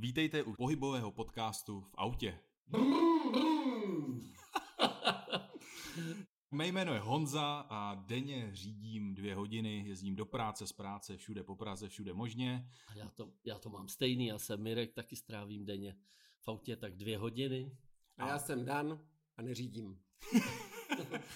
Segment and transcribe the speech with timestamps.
[0.00, 2.38] Vítejte u pohybového podcastu v autě.
[6.50, 11.42] Mé jméno je Honza a denně řídím dvě hodiny, jezdím do práce, z práce, všude
[11.42, 12.70] po Praze, všude možně.
[12.88, 15.96] A já to, já to mám stejný, já jsem Mirek, taky strávím denně
[16.40, 17.76] v autě tak dvě hodiny.
[18.16, 19.06] A já jsem Dan
[19.36, 20.02] a neřídím.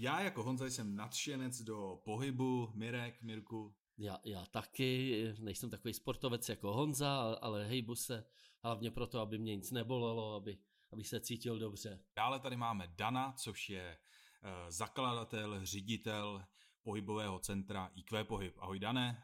[0.00, 3.74] Já jako Honza jsem nadšenec do pohybu, Mirek, Mirku.
[3.98, 8.24] Já, já taky, nejsem takový sportovec jako Honza, ale hejbu se
[8.62, 10.58] hlavně proto, aby mě nic nebolelo, aby,
[10.92, 12.00] aby se cítil dobře.
[12.16, 13.98] Dále tady máme Dana, což je
[14.42, 16.44] uh, zakladatel, ředitel
[16.82, 18.58] pohybového centra IQ Pohyb.
[18.58, 19.22] Ahoj Dané.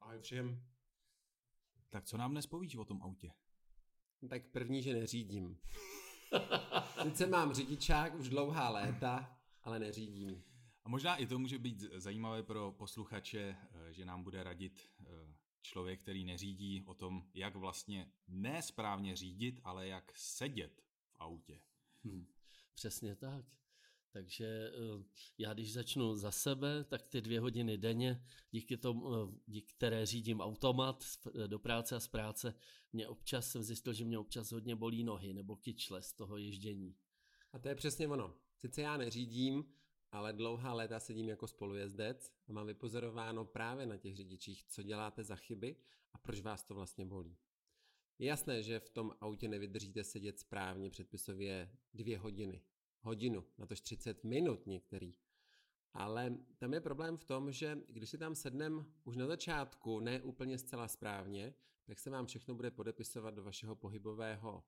[0.00, 0.62] Ahoj všem.
[1.90, 3.32] Tak co nám dnes povíš o tom autě?
[4.28, 5.58] Tak první, že neřídím.
[7.02, 10.55] Sice mám řidičák už dlouhá léta, ale neřídím.
[10.86, 15.04] A možná i to může být zajímavé pro posluchače, eh, že nám bude radit eh,
[15.62, 21.60] člověk, který neřídí o tom, jak vlastně nesprávně řídit, ale jak sedět v autě.
[22.04, 22.26] Hmm,
[22.74, 23.44] přesně tak.
[24.10, 25.04] Takže eh,
[25.38, 29.10] já když začnu za sebe, tak ty dvě hodiny denně, díky tomu,
[29.46, 31.04] díky které řídím automat
[31.46, 32.54] do práce a z práce,
[32.92, 36.96] mě občas jsem zjistil, že mě občas hodně bolí nohy nebo kyčle z toho ježdění.
[37.52, 38.34] A to je přesně ono.
[38.58, 39.64] Sice já neřídím,
[40.16, 45.24] ale dlouhá léta sedím jako spolujezdec a mám vypozorováno právě na těch řidičích, co děláte
[45.24, 45.76] za chyby
[46.12, 47.36] a proč vás to vlastně bolí.
[48.18, 52.62] Je jasné, že v tom autě nevydržíte sedět správně předpisově dvě hodiny,
[53.00, 55.14] hodinu, na tož 30 minut některý.
[55.92, 60.22] Ale tam je problém v tom, že když si tam sednem už na začátku, ne
[60.22, 64.64] úplně zcela správně, tak se vám všechno bude podepisovat do vašeho pohybového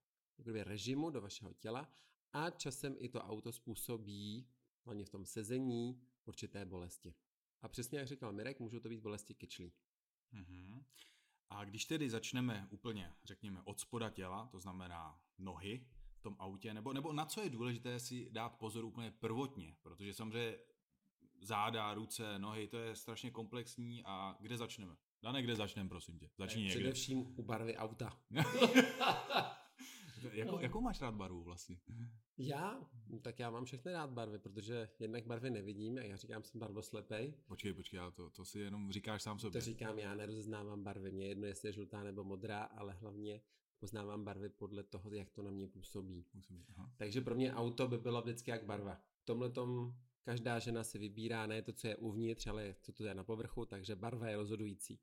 [0.46, 1.88] režimu, do vašeho těla
[2.32, 4.48] a časem i to auto způsobí,
[4.88, 7.14] hlavně v tom sezení, určité bolesti.
[7.62, 9.72] A přesně jak říkal Mirek, můžou to být bolesti kyčlí.
[10.34, 10.84] Mm-hmm.
[11.50, 16.74] A když tedy začneme úplně, řekněme, od spoda těla, to znamená nohy v tom autě,
[16.74, 20.58] nebo, nebo na co je důležité si dát pozor úplně prvotně, protože samozřejmě
[21.42, 24.96] záda, ruce, nohy, to je strašně komplexní a kde začneme?
[25.22, 26.30] Dane, kde začneme, prosím tě?
[26.38, 26.80] Začni někde.
[26.80, 28.20] Především u barvy auta.
[30.32, 30.60] Jako, no.
[30.60, 31.78] Jakou máš rád barvu vlastně?
[32.38, 32.80] Já?
[33.08, 36.60] No, tak já mám všechny rád barvy, protože jednak barvy nevidím a já říkám, jsem
[36.60, 37.34] barvoslepej.
[37.46, 39.60] Počkej, počkej, to, to si jenom říkáš sám sobě.
[39.60, 41.12] To říkám, já nerozeznávám barvy.
[41.12, 43.40] Mě jedno, jestli je žlutá nebo modrá, ale hlavně
[43.78, 46.22] poznávám barvy podle toho, jak to na mě působí.
[46.22, 46.92] působí aha.
[46.96, 49.00] Takže pro mě auto by bylo vždycky jak barva.
[49.20, 49.52] V tomhle
[50.22, 53.66] každá žena si vybírá ne to, co je uvnitř, ale co to je na povrchu,
[53.66, 55.00] takže barva je rozhodující.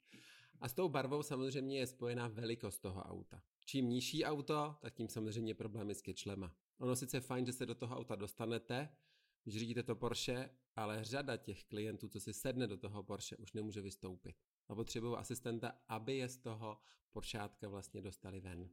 [0.62, 3.42] A s tou barvou samozřejmě je spojená velikost toho auta.
[3.66, 6.56] Čím nižší auto, tak tím samozřejmě problémy s kyčlema.
[6.78, 8.90] Ono sice je fajn, že se do toho auta dostanete,
[9.44, 13.54] když řídíte to Porsche, ale řada těch klientů, co si sedne do toho Porsche, už
[13.54, 14.36] nemůže vystoupit.
[14.68, 16.78] A potřebují asistenta, aby je z toho
[17.12, 18.70] Poršátka vlastně dostali ven.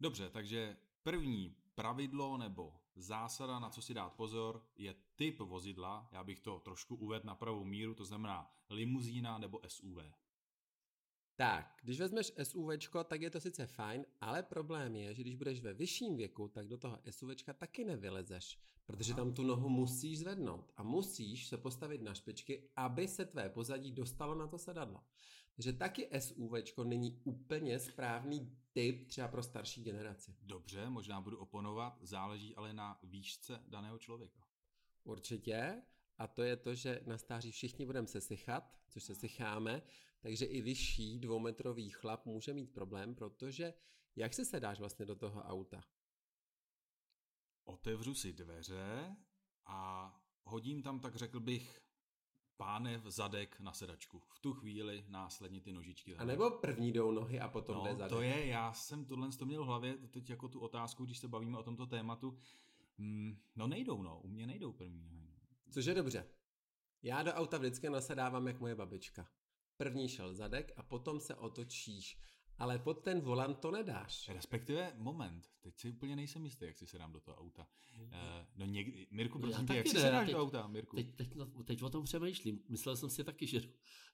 [0.00, 6.08] Dobře, takže první pravidlo nebo zásada, na co si dát pozor, je typ vozidla.
[6.12, 9.98] Já bych to trošku uvedl na pravou míru, to znamená limuzína nebo SUV.
[11.36, 12.68] Tak, když vezmeš SUV,
[13.04, 16.68] tak je to sice fajn, ale problém je, že když budeš ve vyšším věku, tak
[16.68, 22.02] do toho SUV taky nevylezeš, protože tam tu nohu musíš zvednout a musíš se postavit
[22.02, 25.00] na špičky, aby se tvé pozadí dostalo na to sedadlo.
[25.54, 26.52] Takže taky SUV
[26.84, 30.36] není úplně správný typ třeba pro starší generaci.
[30.42, 34.40] Dobře, možná budu oponovat, záleží ale na výšce daného člověka.
[35.04, 35.82] Určitě.
[36.18, 39.82] A to je to, že na stáří všichni budeme sesychat, což se sycháme,
[40.24, 43.74] takže i vyšší dvoumetrový chlap může mít problém, protože
[44.16, 45.84] jak se sedáš vlastně do toho auta?
[47.64, 49.16] Otevřu si dveře
[49.66, 50.10] a
[50.44, 51.82] hodím tam, tak řekl bych,
[52.56, 54.18] pánev zadek na sedačku.
[54.18, 56.16] V tu chvíli následně ty nožičky.
[56.16, 58.10] A nebo první jdou nohy a potom no, jde zadek.
[58.10, 61.28] to je, já jsem tohle to měl v hlavě, teď jako tu otázku, když se
[61.28, 62.38] bavíme o tomto tématu.
[62.98, 65.34] Mm, no nejdou, no, u mě nejdou první nohy.
[65.70, 66.28] Což je dobře.
[67.02, 69.28] Já do auta vždycky nasedávám jak moje babička.
[69.76, 72.18] První šel zadek a potom se otočíš.
[72.58, 74.28] Ale pod ten volant to nedáš.
[74.28, 77.66] Respektive, moment, teď si úplně nejsem jistý, jak si se dám do toho auta.
[78.00, 78.08] Uh,
[78.56, 80.96] no někdy, Mirku, prosím tě, jak si se dáš do auta, Mirku?
[80.96, 81.28] Teď, teď,
[81.64, 82.60] teď o tom přemýšlím.
[82.68, 83.60] Myslel jsem si taky, že,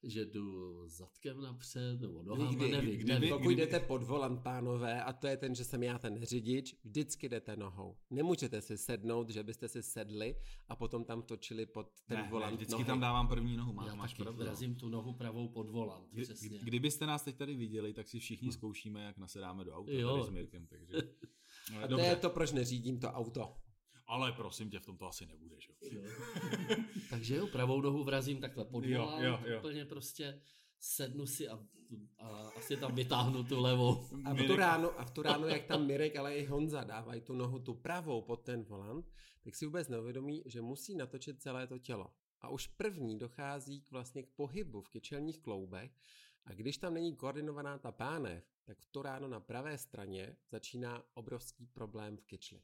[0.03, 2.95] že jdu zadkem napřed, nebo nohama, Nikdy, nevím.
[2.95, 3.29] Kdyby, nevím.
[3.29, 3.63] Pokud kdyby...
[3.63, 7.57] jdete pod volant, pánové, a to je ten, že jsem já ten řidič, vždycky jdete
[7.57, 7.97] nohou.
[8.11, 10.37] Nemůžete si sednout, že byste si sedli
[10.69, 12.85] a potom tam točili pod ten ne, volant ne, vždycky nohy.
[12.85, 14.45] tam dávám první nohu, má, já máš taky pravdu.
[14.45, 16.59] vrazím tu nohu pravou pod volant, Kdy, přesně.
[16.63, 20.11] Kdybyste nás teď tady viděli, tak si všichni zkoušíme, jak nasedáme do auta Jo.
[20.11, 20.93] tady s Mirkem, takže...
[21.85, 23.57] A to je to, proč neřídím to auto.
[24.07, 25.73] Ale prosím tě, v tom to asi nebude, že?
[25.83, 26.03] Jo.
[27.11, 29.59] Takže jo, pravou nohu vrazím takhle pod Jo, jo, jo.
[29.59, 30.41] úplně prostě
[30.81, 31.67] sednu si a,
[32.19, 34.09] a asi tam vytáhnu tu levou.
[34.25, 37.21] A v tu ránu, a v tu ránu jak tam Mirek, ale i Honza dávají
[37.21, 39.13] tu nohu tu pravou pod ten volant,
[39.45, 42.15] tak si vůbec neuvědomí, že musí natočit celé to tělo.
[42.41, 45.91] A už první dochází k vlastně k pohybu v kyčelních kloubech
[46.45, 51.03] a když tam není koordinovaná ta pánev, tak v to ráno na pravé straně začíná
[51.15, 52.63] obrovský problém v kyčli.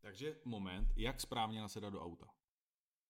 [0.00, 2.26] Takže moment, jak správně nasedat do auta?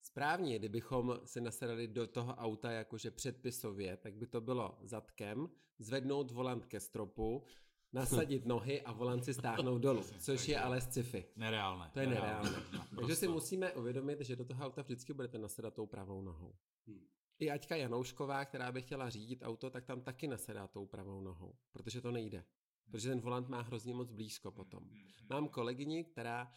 [0.01, 5.49] Správně, kdybychom se nasedali do toho auta jakože předpisově, tak by to bylo zadkem,
[5.79, 7.45] zvednout volant ke stropu,
[7.93, 11.27] nasadit nohy a volant si stáhnout dolů, což je ale sci-fi.
[11.37, 11.91] Nereálné.
[11.93, 12.51] To je nereálné.
[12.97, 16.55] Takže si musíme uvědomit, že do toho auta vždycky budete nasedat tou pravou nohou.
[16.87, 17.07] Hmm.
[17.39, 21.55] I Aťka Janoušková, která by chtěla řídit auto, tak tam taky nasedá tou pravou nohou,
[21.73, 22.45] protože to nejde.
[22.91, 24.91] Protože ten volant má hrozně moc blízko potom.
[25.29, 26.53] Mám kolegyni, která,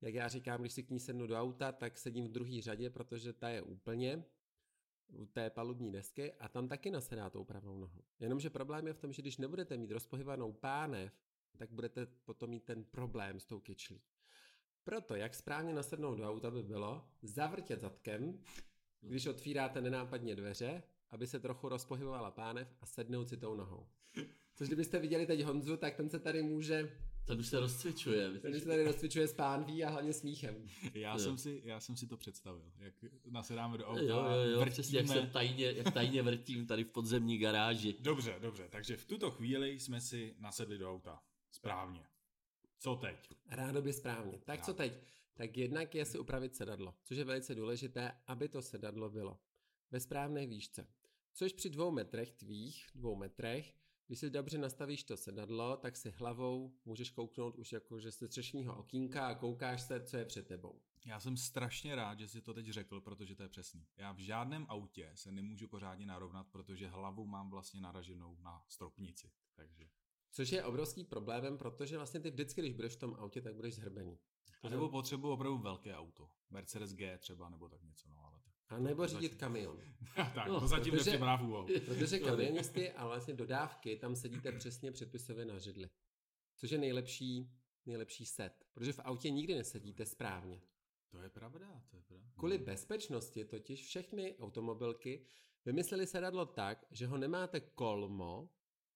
[0.00, 2.90] jak já říkám, když si k ní sednu do auta, tak sedím v druhé řadě,
[2.90, 4.24] protože ta je úplně
[5.12, 8.04] u té palubní desky a tam taky nasedá tou pravou nohou.
[8.20, 11.12] Jenomže problém je v tom, že když nebudete mít rozpohybanou pánev,
[11.56, 14.02] tak budete potom mít ten problém s tou kyčlí.
[14.84, 18.38] Proto, jak správně nasednout do auta by bylo zavrtět zadkem,
[19.02, 23.86] když otvíráte nenápadně dveře, aby se trochu rozpohybovala pánev a sednout si tou nohou.
[24.54, 28.30] Což kdybyste viděli teď Honzu, tak ten se tady může, Ten už se rozcvičuje.
[28.30, 30.66] ten se tady rozcvičuje s pánví a hlavně smíchem.
[30.94, 31.18] Já Jo.
[31.18, 32.94] jsem, si, já jsem si to představil, jak
[33.30, 35.26] nasedáme do auta, Jo, jo, jo, přesně jak vrtíme.
[35.26, 37.96] se tajně, jak tajně vrtím tady v podzemní garáži.
[38.00, 41.22] Dobře, dobře, takže v tuto chvíli jsme si nasedli do auta.
[41.50, 42.00] Správně.
[42.78, 43.16] Co teď?
[43.48, 44.38] Rádoby správně.
[44.44, 44.92] Tak co teď?
[45.34, 49.40] Tak jednak je si upravit sedadlo, což je velice důležité, aby to sedadlo bylo
[49.90, 50.88] ve správné výšce.
[51.32, 53.74] Což při dvou metrech tvých, dvou metrech,
[54.06, 58.26] když si dobře nastavíš to sedadlo, tak si hlavou můžeš kouknout už jako, že ze
[58.26, 60.80] střešního okýnka a koukáš se, co je před tebou.
[61.04, 63.86] Já jsem strašně rád, že si to teď řekl, protože to je přesný.
[63.96, 69.30] Já v žádném autě se nemůžu pořádně narovnat, protože hlavu mám vlastně naraženou na stropnici.
[69.54, 69.88] Takže.
[70.30, 73.74] Což je obrovský problémem, protože vlastně ty vždycky, když budeš v tom autě, tak budeš
[73.74, 74.18] zhrbený.
[74.62, 76.28] A nebo potřebuji opravdu velké auto.
[76.50, 78.52] Mercedes G třeba, nebo tak něco, no ale tak.
[78.68, 79.80] A nebo řídit zatím- kamion.
[80.34, 81.68] tak, No, to zatím protože- nepřipadá v úvahu.
[81.86, 85.88] Protože kamionisty a vlastně dodávky, tam sedíte přesně předpisově na židli.
[86.56, 87.50] Což je nejlepší,
[87.86, 88.64] nejlepší set.
[88.74, 90.62] Protože v autě nikdy nesedíte správně.
[91.10, 92.26] To je pravda, to je pravda.
[92.38, 95.26] Kvůli bezpečnosti totiž všechny automobilky
[95.64, 98.50] vymysleli sedadlo tak, že ho nemáte kolmo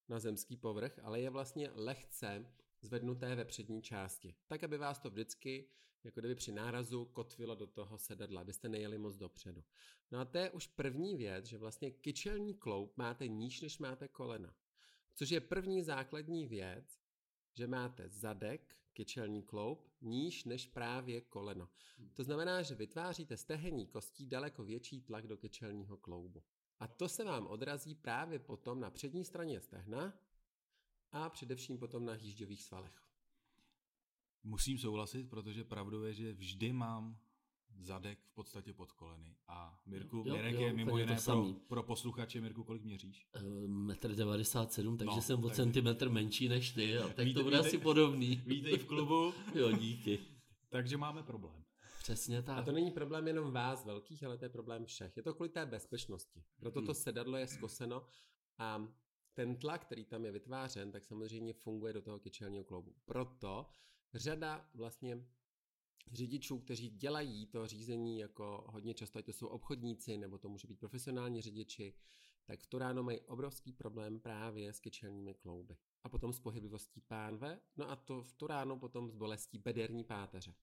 [0.08, 2.52] na zemský povrch, ale je vlastně lehce
[2.82, 4.34] zvednuté ve přední části.
[4.46, 5.68] Tak, aby vás to vždycky,
[6.04, 9.64] jako kdyby při nárazu, kotvilo do toho sedadla, abyste nejeli moc dopředu.
[10.10, 14.08] No a to je už první věc, že vlastně kyčelní kloup máte níž, než máte
[14.08, 14.54] kolena.
[15.14, 16.98] Což je první základní věc,
[17.54, 21.68] že máte zadek, kyčelní kloup, níž než právě koleno.
[22.14, 26.42] To znamená, že vytváříte stehenní kostí daleko větší tlak do kyčelního kloubu.
[26.78, 30.18] A to se vám odrazí právě potom na přední straně stehna
[31.12, 33.02] a především potom na hýžďových svalech.
[34.44, 37.18] Musím souhlasit, protože pravdou je, že vždy mám
[37.78, 39.36] zadek v podstatě pod koleny.
[39.48, 41.54] A Mirku, Jo, Mirek jo, je mimo jiné pro, samý.
[41.68, 43.26] pro posluchače, Mirku, kolik měříš?
[43.34, 47.38] Eh, Metr 97, takže No, jsem o takže- centimetr menší než ty, a tak Víte-
[47.38, 48.42] to bude víte- asi podobný.
[48.46, 49.32] Vítej v klubu.
[49.54, 50.18] Jo, díky.
[50.68, 51.64] Takže máme problém.
[52.02, 52.64] Přesně A tak.
[52.64, 55.16] to není problém jenom vás velkých, ale to je problém všech.
[55.16, 56.44] Je to kvůli té bezpečnosti.
[56.60, 56.94] Proto to Hmm.
[56.94, 58.06] sedadlo je skoseno
[58.58, 58.88] a
[59.36, 62.94] ten tlak, který tam je vytvářen, tak samozřejmě funguje do toho kyčelního kloubu.
[63.04, 63.66] Proto
[64.14, 65.26] řada vlastně
[66.12, 70.68] řidičů, kteří dělají to řízení jako hodně často, ať to jsou obchodníci, nebo to může
[70.68, 71.94] být profesionální řidiči,
[72.44, 75.76] tak v to ráno mají obrovský problém právě s kyčelními klouby.
[76.02, 80.04] A potom s pohyblivostí pánve, no a to v to ráno potom s bolestí bederní
[80.04, 80.54] páteře.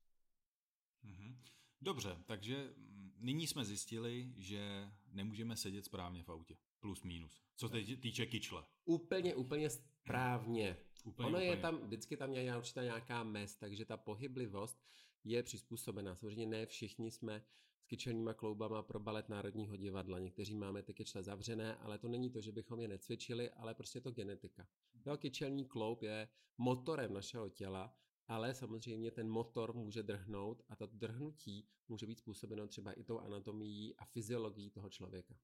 [1.03, 1.43] Mhm.
[1.81, 2.74] Dobře, takže
[3.17, 6.57] nyní jsme zjistili, že nemůžeme sedět správně v autě.
[6.83, 7.41] Plus minus.
[7.55, 8.63] Co se týče kyčle.
[8.85, 10.77] Úplně, úplně správně.
[11.05, 11.61] Úplně, ono je úplně.
[11.61, 14.83] tam, vždycky tam je určitá nějaká mez, takže ta pohyblivost
[15.23, 16.15] je přizpůsobená.
[16.15, 17.43] Samozřejmě ne všichni jsme
[17.79, 20.19] s kyčelníma kloubama pro balet Národního divadla.
[20.19, 23.97] Někteří máme ty kyčle zavřené, ale to není to, že bychom je necvičili, ale prostě
[23.97, 24.67] je to genetika.
[25.05, 27.95] Jo, kyčelní kloub je motorem našeho těla,
[28.27, 33.19] ale samozřejmě ten motor může drhnout a to drhnutí může být způsobeno třeba i tou
[33.19, 35.35] anatomií a fyziologií toho člověka.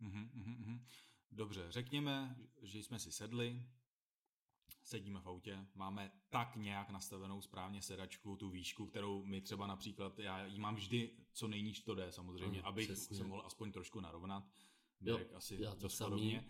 [0.00, 0.86] Mhm, mhm, mhm.
[1.32, 3.62] Dobře, řekněme, že jsme si sedli,
[4.82, 10.18] sedíme v autě, máme tak nějak nastavenou správně sedačku, tu výšku, kterou my třeba například,
[10.18, 13.16] já ji mám vždy co nejníž to jde samozřejmě, Ano, abych přesně.
[13.16, 14.44] se mohl aspoň trošku narovnat.
[15.00, 16.48] Jo, Mirek asi já to podobně.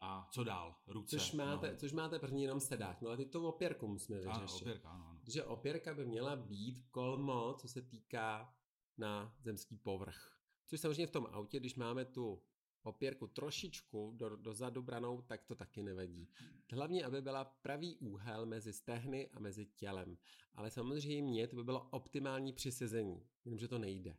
[0.00, 0.76] A co dál?
[0.86, 1.18] Ruce.
[1.18, 1.78] Což máte, nohy.
[1.78, 3.02] což máte první jenom sedák.
[3.02, 4.38] No a teď to opěrku musíme vyřešit.
[4.38, 5.20] Ano, opěrka, ano, ano.
[5.26, 8.54] Že opěrka by měla být kolmo, co se týká
[8.98, 10.38] na zemský povrch.
[10.66, 12.42] Což samozřejmě v tom autě, když máme tu
[12.84, 16.28] opěrku trošičku do, dozadu branou, tak to taky nevadí.
[16.72, 20.18] Hlavně, aby byla pravý úhel mezi stehny a mezi tělem.
[20.54, 24.16] Ale samozřejmě to by bylo optimální při sezení, jenomže to nejde.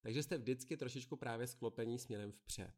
[0.00, 2.74] Takže jste vždycky trošičku právě sklopení směrem vpřed.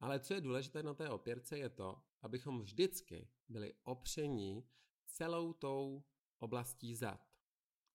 [0.00, 4.64] Ale co je důležité na té opěrce je to, abychom vždycky byli opření
[5.06, 6.02] celou tou
[6.38, 7.28] oblastí zad.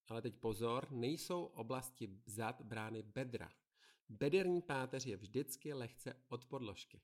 [0.07, 3.51] Ale teď pozor, nejsou oblasti zad brány bedra.
[4.09, 7.01] Bederní páteř je vždycky lehce od podložky.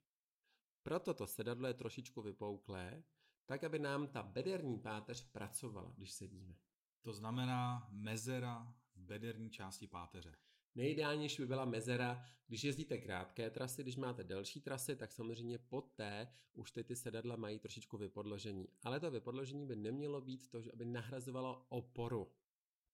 [0.84, 3.04] Proto to sedadlo je trošičku vypouklé,
[3.46, 6.56] tak aby nám ta bederní páteř pracovala, když sedíme.
[7.02, 10.36] To znamená mezera v bederní části páteře.
[10.76, 16.28] Nejideálnější by byla mezera, když jezdíte krátké trasy, když máte delší trasy, tak samozřejmě poté
[16.54, 18.68] už ty, ty sedadla mají trošičku vypodložení.
[18.84, 22.32] Ale to vypodložení by nemělo být to, aby nahrazovalo oporu.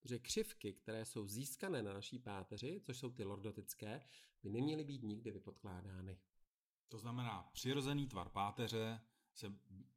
[0.01, 4.01] Protože křivky, které jsou získané na naší páteři, což jsou ty lordotické,
[4.43, 6.19] by neměly být nikdy vypodkládány.
[6.87, 9.01] To znamená, přirozený tvar páteře
[9.33, 9.53] se,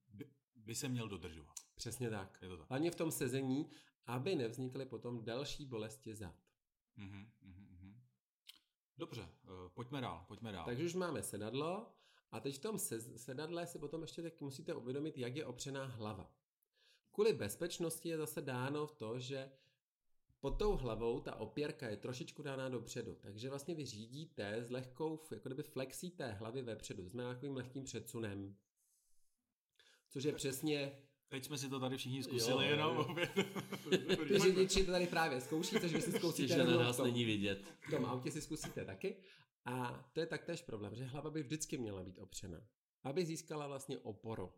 [0.08, 1.54] by, by se měl dodržovat.
[1.74, 2.38] Přesně tak.
[2.42, 2.68] Je to tak.
[2.70, 3.70] Hlavně v tom sezení,
[4.06, 6.34] aby nevznikly potom další bolesti zad.
[6.96, 8.02] Mhm, mhm, mhm.
[8.98, 10.64] Dobře, uh, pojďme dál, pojďme dál.
[10.64, 11.92] Takže už máme sedadlo
[12.30, 12.78] a teď v tom
[13.16, 16.34] sedadle si potom ještě tak musíte uvědomit, jak je opřená hlava.
[17.12, 19.52] Kvůli bezpečnosti je zase dáno v to, že
[20.42, 25.20] pod tou hlavou ta opěrka je trošičku dána dopředu, takže vlastně vy řídíte s lehkou,
[25.30, 28.56] jako kdyby flexí té hlavy vepředu, znamená takovým lehkým předsunem.
[30.10, 30.92] Což je přesně
[31.28, 33.30] Teď jsme si to tady všichni zkusili, jo, jenom opět.
[34.28, 36.54] Ty řidiči to tady právě zkouší, takže vy si zkusíte.
[36.54, 37.74] Že na nás není vidět.
[37.86, 39.16] V tom autě si zkusíte taky.
[39.64, 42.60] A to je taktéž problém, že hlava by vždycky měla být opřena.
[43.02, 44.52] Aby získala vlastně oporu.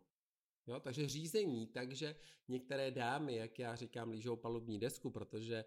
[0.67, 2.15] Jo, takže řízení, takže
[2.47, 5.65] některé dámy, jak já říkám, lížou palubní desku, protože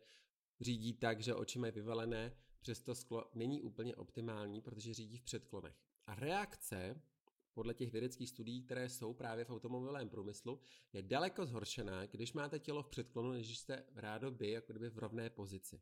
[0.61, 5.75] řídí tak, že oči mají vyvalené, přesto sklo není úplně optimální, protože řídí v předklonech.
[6.07, 7.03] A reakce
[7.53, 10.61] podle těch vědeckých studií, které jsou právě v automobilovém průmyslu,
[10.93, 14.99] je daleko zhoršená, když máte tělo v předklonu, než jste v rádoby, jako kdyby v
[14.99, 15.81] rovné pozici.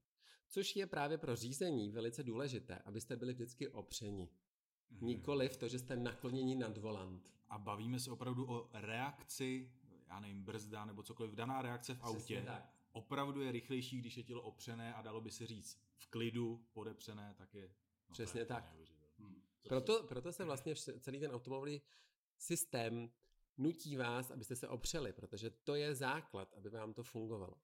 [0.48, 4.28] Což je právě pro řízení velice důležité, abyste byli vždycky opřeni.
[4.90, 5.06] Hmm.
[5.08, 7.32] Nikoliv to, že jste nakloněni nad volant.
[7.48, 9.72] A bavíme se opravdu o reakci,
[10.08, 12.42] já nevím, brzda nebo cokoliv, daná reakce v Přesně autě.
[12.46, 12.72] Tak.
[12.92, 17.34] Opravdu je rychlejší, když je tělo opřené a dalo by se říct v klidu podepřené,
[17.38, 17.68] tak je...
[18.08, 18.76] No, Přesně tak.
[19.18, 19.42] Hmm.
[19.68, 21.82] Proto, proto se vlastně celý ten automobilový
[22.38, 23.10] systém
[23.58, 27.54] nutí vás, abyste se opřeli, protože to je základ, aby vám to fungovalo.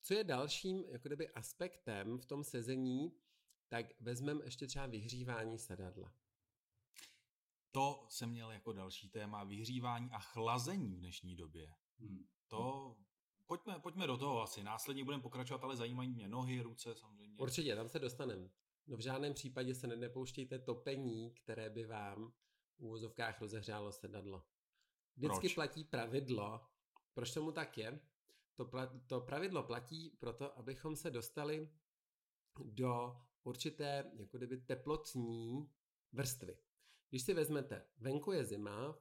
[0.00, 3.12] Co je dalším jako kdyby aspektem v tom sezení,
[3.68, 6.12] tak vezmeme ještě třeba vyhřívání sedadla.
[7.70, 11.74] To jsem měl jako další téma, vyhřívání a chlazení v dnešní době.
[11.98, 12.26] Hmm.
[12.48, 12.96] To,
[13.46, 17.36] pojďme, pojďme do toho asi, následně budeme pokračovat, ale zajímají mě nohy, ruce samozřejmě.
[17.38, 18.50] Určitě, tam se dostaneme.
[18.86, 22.32] No v žádném případě se nepouštějte topení, které by vám
[22.76, 24.44] v úvozovkách rozehřálo sedadlo.
[25.16, 25.54] Vždycky Proč?
[25.54, 26.66] platí pravidlo.
[27.14, 28.00] Proč tomu tak je?
[28.54, 31.70] To, pla- to pravidlo platí proto, abychom se dostali
[32.64, 35.70] do určité jako kdyby teplotní
[36.12, 36.58] vrstvy.
[37.10, 38.98] Když si vezmete, venku je zima,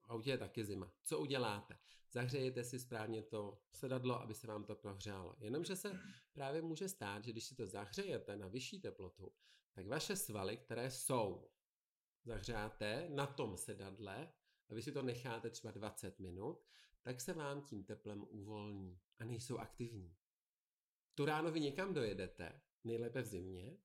[0.00, 0.92] v autě je taky zima.
[1.02, 1.78] Co uděláte?
[2.12, 5.36] Zahřejete si správně to sedadlo, aby se vám to prohřálo.
[5.38, 6.00] Jenomže se
[6.32, 9.32] právě může stát, že když si to zahřejete na vyšší teplotu,
[9.72, 11.50] tak vaše svaly, které jsou
[12.24, 14.32] zahřáté na tom sedadle,
[14.68, 16.64] a vy si to necháte třeba 20 minut,
[17.02, 20.16] tak se vám tím teplem uvolní a nejsou aktivní.
[21.14, 23.78] Tu ráno vy někam dojedete, nejlépe v zimě,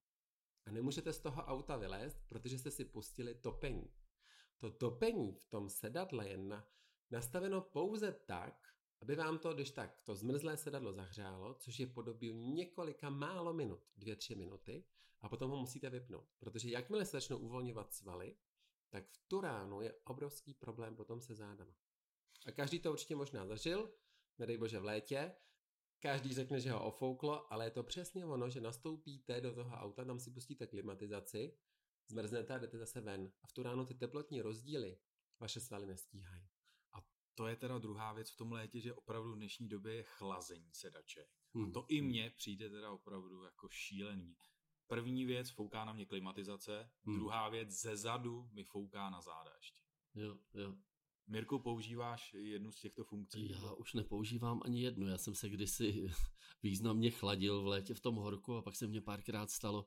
[0.66, 3.92] a nemůžete z toho auta vylézt, protože jste si pustili topení.
[4.58, 6.68] To topení v tom sedadle je na,
[7.10, 8.68] nastaveno pouze tak,
[9.00, 13.52] aby vám to, když tak, to zmrzlé sedadlo zahřálo, což je po dobu několika málo
[13.52, 14.84] minut, dvě, tři minuty,
[15.20, 16.26] a potom ho musíte vypnout.
[16.38, 18.36] Protože jakmile se začnou uvolňovat svaly,
[18.90, 21.74] tak v tu ránu je obrovský problém potom se zádama.
[22.46, 23.92] A každý to určitě možná zažil,
[24.38, 25.34] nedej bože v létě,
[26.02, 30.04] Každý řekne, že ho ofouklo, ale je to přesně ono, že nastoupíte do toho auta,
[30.04, 31.58] tam si pustíte klimatizaci,
[32.08, 33.32] zmrznete a jdete zase ven.
[33.42, 34.98] A v tu ráno ty teplotní rozdíly
[35.40, 36.48] vaše svaly nestíhají.
[36.92, 40.02] A to je teda druhá věc v tom létě, že opravdu v dnešní době je
[40.02, 41.28] chlazení sedaček.
[41.54, 41.64] Hmm.
[41.64, 44.36] A to i mně přijde teda opravdu jako šílený.
[44.86, 47.14] První věc, fouká na mě klimatizace, hmm.
[47.14, 49.82] druhá věc, ze zadu mi fouká na záda ještě.
[50.14, 50.76] Jo, jo.
[51.26, 53.50] Mirku, používáš jednu z těchto funkcí?
[53.50, 55.06] Já už nepoužívám ani jednu.
[55.06, 56.10] Já jsem se kdysi
[56.62, 59.86] významně chladil v létě v tom horku a pak se mě párkrát stalo,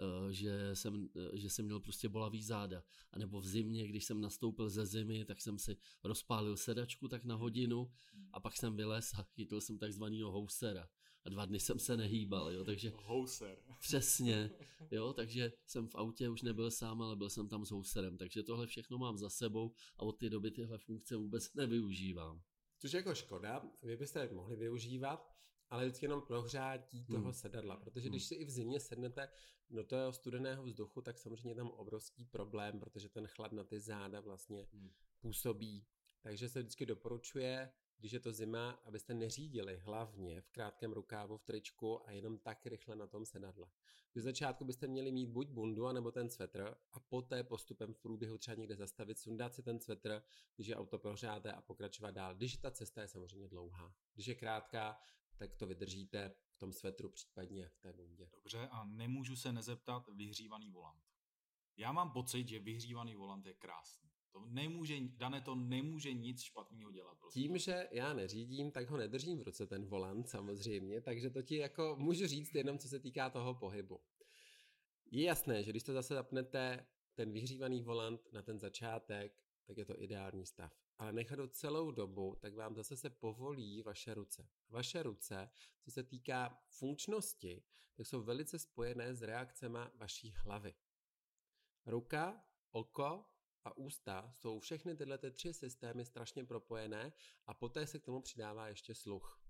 [0.00, 2.82] eh, že jsem, eh, že jsem měl prostě bolavý záda.
[3.12, 7.24] A nebo v zimě, když jsem nastoupil ze zimy, tak jsem si rozpálil sedačku tak
[7.24, 7.92] na hodinu
[8.32, 10.88] a pak jsem vylez a chytil jsem takzvanýho housera.
[11.26, 12.92] A dva dny jsem se nehýbal, jo, takže...
[12.96, 13.58] Houser.
[13.80, 14.50] Přesně,
[14.90, 18.42] jo, takže jsem v autě už nebyl sám, ale byl jsem tam s houserem, takže
[18.42, 22.42] tohle všechno mám za sebou a od té doby tyhle funkce vůbec nevyužívám.
[22.78, 25.36] Což je jako škoda, vy byste je mohli využívat,
[25.70, 27.32] ale vždycky jenom prohřátí toho hmm.
[27.32, 29.28] sedadla, protože když si i v zimě sednete
[29.70, 33.80] do toho studeného vzduchu, tak samozřejmě je tam obrovský problém, protože ten chlad na ty
[33.80, 34.90] záda vlastně hmm.
[35.20, 35.86] působí.
[36.22, 41.44] Takže se vždycky doporučuje, když je to zima, abyste neřídili hlavně v krátkém rukávu, v
[41.44, 43.68] tričku a jenom tak rychle na tom sedadle.
[44.14, 48.38] V začátku byste měli mít buď bundu, anebo ten svetr a poté postupem v průběhu
[48.38, 50.22] třeba někde zastavit, sundat si ten svetr,
[50.56, 52.34] když je auto prohřáté a pokračovat dál.
[52.34, 53.94] Když ta cesta je samozřejmě dlouhá.
[54.14, 55.00] Když je krátká,
[55.36, 58.30] tak to vydržíte v tom svetru, případně v té bundě.
[58.32, 61.04] Dobře, a nemůžu se nezeptat vyhřívaný volant.
[61.76, 64.10] Já mám pocit, že vyhřívaný volant je krásný.
[64.36, 67.18] To nemůže, Dané, to nemůže nic špatného dělat.
[67.18, 67.40] Prostě.
[67.40, 71.56] Tím, že já neřídím, tak ho nedržím v ruce ten volant samozřejmě, takže to ti
[71.56, 74.00] jako můžu říct jenom, co se týká toho pohybu.
[75.10, 79.84] Je jasné, že když to zase zapnete ten vyhřívaný volant na ten začátek, tak je
[79.84, 80.72] to ideální stav.
[80.98, 84.48] Ale nechat ho celou dobu, tak vám zase se povolí vaše ruce.
[84.68, 85.50] Vaše ruce,
[85.80, 87.62] co se týká funkčnosti,
[87.94, 90.74] tak jsou velice spojené s reakcemi vaší hlavy.
[91.86, 93.24] Ruka, oko
[93.66, 97.12] a ústa jsou všechny tyhle ty tři systémy strašně propojené
[97.46, 99.40] a poté se k tomu přidává ještě sluch.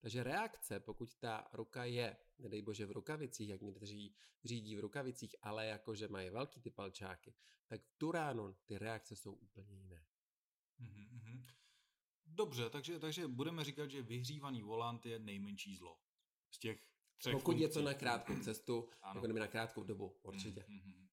[0.00, 4.14] Takže reakce, pokud ta ruka je, nedej bože v rukavicích, jak někteří
[4.44, 7.34] řídí v rukavicích, ale jakože mají velký ty palčáky,
[7.66, 10.06] tak v tu ránu ty reakce jsou úplně jiné.
[10.80, 11.46] Mm-hmm.
[12.26, 16.00] Dobře, takže, takže budeme říkat, že vyhřívaný volant je nejmenší zlo.
[16.50, 16.86] Z těch
[17.18, 17.62] třech Pokud funkcí.
[17.62, 19.20] je to na krátkou cestu, ano.
[19.20, 20.60] jako na krátkou dobu, určitě.
[20.60, 21.08] Mm-hmm.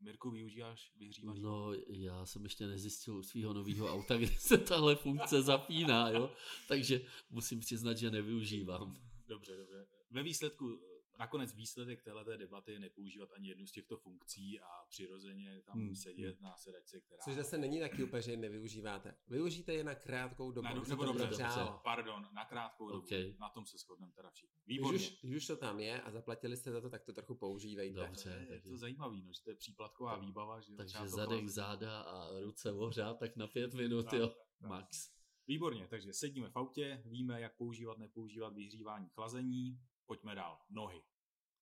[0.00, 1.40] Mirku, využíváš vyhřívaný?
[1.40, 6.32] No, já jsem ještě nezjistil u svého nového auta, kde se tahle funkce zapíná, jo?
[6.68, 7.00] takže
[7.30, 8.96] musím přiznat, že nevyužívám.
[9.28, 9.86] Dobře, dobře.
[10.10, 10.80] Ve výsledku
[11.18, 15.96] nakonec výsledek této debaty je nepoužívat ani jednu z těchto funkcí a přirozeně tam hmm.
[15.96, 16.44] sedět hmm.
[16.44, 17.22] na sedačce, která...
[17.24, 19.14] Což zase není taky úplně, že nevyužíváte.
[19.28, 20.64] Využijte je na krátkou dobu.
[20.64, 21.44] Na, nebo dobře, dobře,
[21.82, 23.22] pardon, na krátkou okay.
[23.22, 23.36] dobu.
[23.40, 24.62] Na tom se shodneme teda všichni.
[24.66, 24.98] Výborně.
[24.98, 27.34] Když už, když už to tam je a zaplatili jste za to, tak to trochu
[27.34, 28.00] používejte.
[28.00, 30.60] Dobře, je, je to zajímavý, no, že to je příplatková tak, výbava.
[30.60, 34.28] Že takže zadek, záda a ruce ohřát tak na pět minut, tak, jo,
[34.58, 34.70] tak.
[34.70, 35.18] max.
[35.48, 40.58] Výborně, takže sedíme v autě, víme, jak používat, nepoužívat vyhřívání, chlazení, pojďme dál.
[40.70, 41.02] Nohy.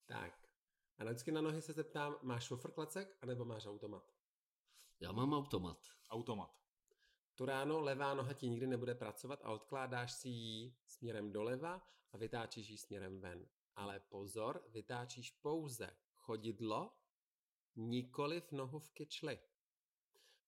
[0.06, 0.48] Tak.
[0.98, 4.12] A vždycky na nohy se zeptám, máš šofrklacek anebo máš automat?
[5.00, 5.78] Já mám automat.
[6.10, 6.62] Automat.
[7.34, 11.82] Tu ráno levá noha ti nikdy nebude pracovat a odkládáš si ji směrem doleva
[12.12, 13.48] a vytáčíš ji směrem ven.
[13.76, 16.96] Ale pozor, vytáčíš pouze chodidlo,
[17.76, 19.38] nikoli v nohu v kyčli.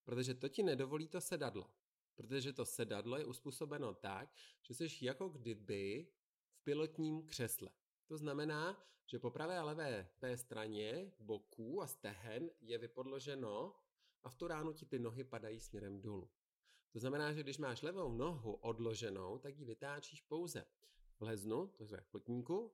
[0.03, 1.69] Protože to ti nedovolí to sedadlo.
[2.15, 6.07] Protože to sedadlo je uspůsobeno tak, že jsi jako kdyby
[6.49, 7.69] v pilotním křesle.
[8.09, 13.75] To znamená, že po pravé a levé té straně boků a stehen je vypodloženo
[14.23, 16.29] a v tu ránu ti ty nohy padají směrem dolů.
[16.91, 20.65] To znamená, že když máš levou nohu odloženou, tak ji vytáčíš pouze
[21.19, 22.73] v leznu, to je kotníku,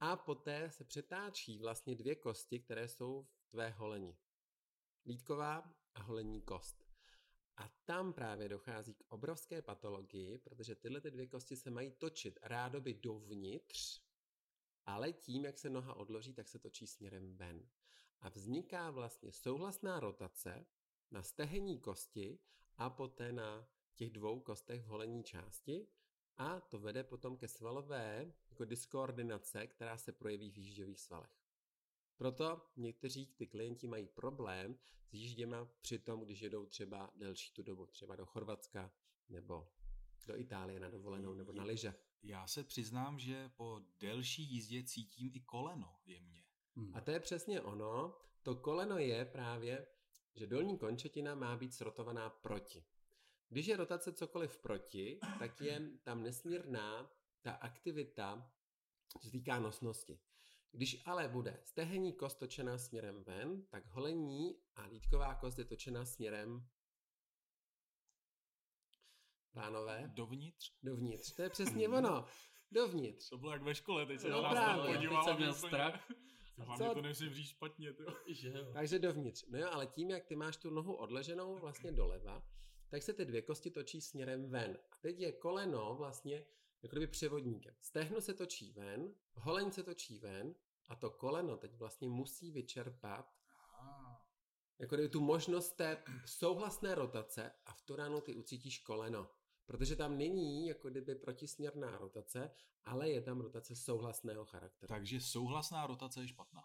[0.00, 4.16] a poté se přetáčí vlastně dvě kosti, které jsou v tvé holeni.
[5.06, 6.84] Lítková a holenní kost.
[7.56, 12.38] A tam právě dochází k obrovské patologii, protože tyhle ty dvě kosti se mají točit
[12.42, 14.03] rádoby dovnitř
[14.86, 17.68] ale tím, jak se noha odloží, tak se točí směrem ven.
[18.20, 20.66] A vzniká vlastně souhlasná rotace
[21.10, 22.38] na stehenní kosti
[22.76, 25.88] a poté na těch dvou kostech v holenní části
[26.36, 31.44] a to vede potom ke svalové jako diskoordinace, která se projeví v jížděvých svalech.
[32.16, 37.62] Proto někteří ty klienti mají problém s jížděma při tom, když jedou třeba delší tu
[37.62, 38.92] dobu, třeba do Chorvatska
[39.28, 39.68] nebo
[40.26, 41.94] do Itálie na dovolenou nebo na lyže.
[42.26, 46.44] Já se přiznám, že po delší jízdě cítím i koleno jemně.
[46.76, 46.96] Hmm.
[46.96, 48.14] A to je přesně ono.
[48.42, 49.86] To koleno je právě,
[50.34, 52.84] že dolní končetina má být srotovaná proti.
[53.48, 57.10] Když je rotace cokoliv proti, tak je tam nesmírná
[57.42, 58.52] ta aktivita,
[59.08, 60.18] co se týká nosnosti.
[60.72, 66.04] Když ale bude stehenní kost točená směrem ven, tak holení a lítková kost je točená
[66.04, 66.68] směrem
[69.54, 70.10] Pánové?
[70.14, 70.72] Dovnitř?
[70.82, 72.24] Dovnitř, to je přesně ono.
[72.72, 73.28] Dovnitř.
[73.28, 75.24] To bylo jak ve škole, teď se no, na nás podíval.
[75.24, 76.10] Teď měl strach.
[76.58, 77.92] Hlavně to říct špatně.
[77.92, 78.04] To.
[78.72, 79.44] Takže dovnitř.
[79.48, 82.42] No jo, ale tím, jak ty máš tu nohu odleženou vlastně doleva,
[82.88, 84.78] tak se ty dvě kosti točí směrem ven.
[84.90, 86.46] A teď je koleno vlastně
[86.82, 87.74] jako kdyby převodníkem.
[87.80, 90.54] Stehno se točí ven, holeň se točí ven
[90.88, 93.34] A to koleno teď vlastně musí vyčerpat
[94.78, 99.30] jako kdyby tu možnost té souhlasné rotace a v tu ráno ty ucítíš koleno.
[99.66, 102.50] Protože tam není jako kdyby protisměrná rotace,
[102.84, 104.88] ale je tam rotace souhlasného charakteru.
[104.88, 106.62] Takže souhlasná rotace je špatná.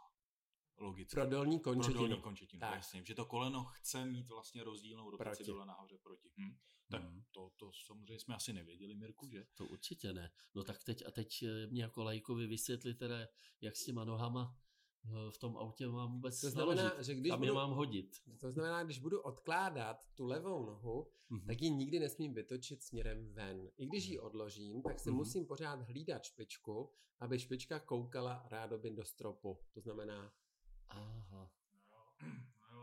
[0.77, 1.15] Logicky.
[1.15, 1.93] Pro dolní končetinu.
[1.99, 2.75] Pro dolní končetinu, Tak.
[2.75, 3.05] jasně.
[3.05, 5.43] Že to koleno chce mít vlastně rozdílnou rotaci Proti.
[5.51, 6.29] dole nahoře proti.
[6.37, 6.57] Hm.
[6.91, 7.23] Tak Mhm.
[7.31, 9.45] to, to samozřejmě jsme asi nevěděli, Mirku, že?
[9.55, 10.31] To určitě ne.
[10.55, 13.15] No tak teď a teď eh, mě jako lajkovi vysvětli teda,
[13.61, 14.57] jak s těma nohama
[15.29, 17.05] v tom autě mám vůbec To znamená, naložit.
[17.05, 18.17] že když je budu, mám hodit.
[18.39, 21.47] to znamená, když budu odkládat tu levou nohu, Mhm.
[21.47, 23.69] tak ji nikdy nesmím vytočit směrem ven.
[23.77, 25.17] I když ji odložím, tak si Mhm.
[25.17, 29.59] musím pořád hlídat špičku, aby špička koukala rádoby do stropu.
[29.73, 30.31] To znamená,
[30.89, 31.51] Aha.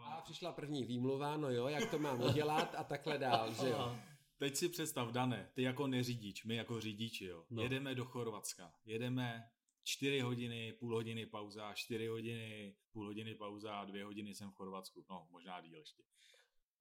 [0.02, 3.96] a přišla první výmluva, no jo, jak to mám udělat a takhle dál, že jo.
[4.38, 7.44] Teď si představ, Dane, ty jako neřidič, my jako řidiči, jo.
[7.50, 7.62] No.
[7.62, 9.50] Jedeme do Chorvatska, jedeme
[9.86, 15.04] 4 hodiny, půl hodiny pauza, 4 hodiny, půl hodiny pauza, 2 hodiny jsem v Chorvatsku,
[15.10, 16.02] no možná díl ještě.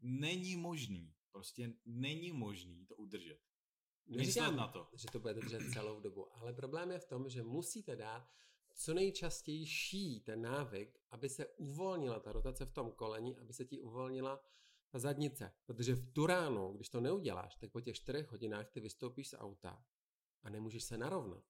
[0.01, 3.39] Není možný, prostě není možný to udržet.
[4.07, 4.89] Neříkám, na to.
[4.93, 8.29] že to budete držet celou dobu, ale problém je v tom, že musíte dát
[8.73, 13.79] co nejčastější ten návyk, aby se uvolnila ta rotace v tom koleni, aby se ti
[13.79, 14.43] uvolnila
[14.89, 15.53] ta zadnice.
[15.65, 16.27] Protože v tu
[16.75, 19.85] když to neuděláš, tak po těch čtyřech hodinách ty vystoupíš z auta
[20.43, 21.43] a nemůžeš se narovnat.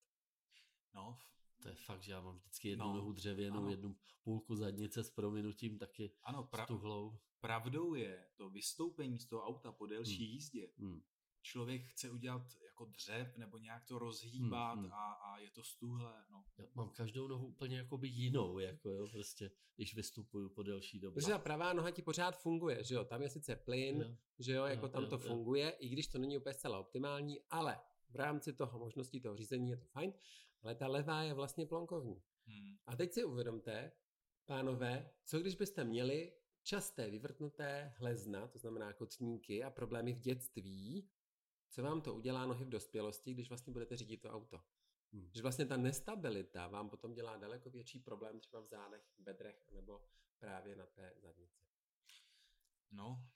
[0.94, 1.18] No,
[1.62, 3.70] To je fakt, že já mám vždycky jednu No, nohu dřevěnou, ano.
[3.70, 7.18] jednu půlku zadnice s prominutím taky ano, pra- stuhlou.
[7.39, 10.34] pravdou je to vystoupení z toho auta po delší Hmm.
[10.34, 10.70] jízdě.
[10.78, 11.02] Hmm.
[11.41, 14.94] Člověk chce udělat jako dřep nebo nějak to rozhýbat Hmm, hmm.
[14.94, 16.26] A, a je to stuhlé.
[16.32, 16.44] No.
[16.58, 21.13] Já mám každou nohu úplně jakoby jinou, jako jo, prostě, když vystupuju po delší dobu.
[21.13, 23.06] Protože ta pravá noha ti pořád funguje, že jo?
[23.06, 24.15] Tam je sice plyn, Jo.
[24.39, 25.20] že jo, jako Jo, tam jo, to jo.
[25.22, 29.70] funguje, i když to není úplně zcela optimální, ale v rámci toho možností toho řízení
[29.70, 30.13] je to fajn,
[30.65, 32.23] ale ta levá je vlastně plonkovní.
[32.45, 32.78] Hmm.
[32.88, 33.91] A teď si uvědomte,
[34.45, 41.10] pánové, co když byste měli časté vyvrtnuté hlezna, to znamená kotníky a problémy v dětství,
[41.69, 44.62] co vám to udělá nohy v dospělosti, když vlastně budete řídit to auto.
[45.13, 45.30] Hmm.
[45.34, 49.71] Že vlastně ta nestabilita vám potom dělá daleko větší problém třeba v zádech, v bedrech
[49.71, 50.01] nebo
[50.39, 51.62] právě na té zadnici.
[52.91, 53.30] no,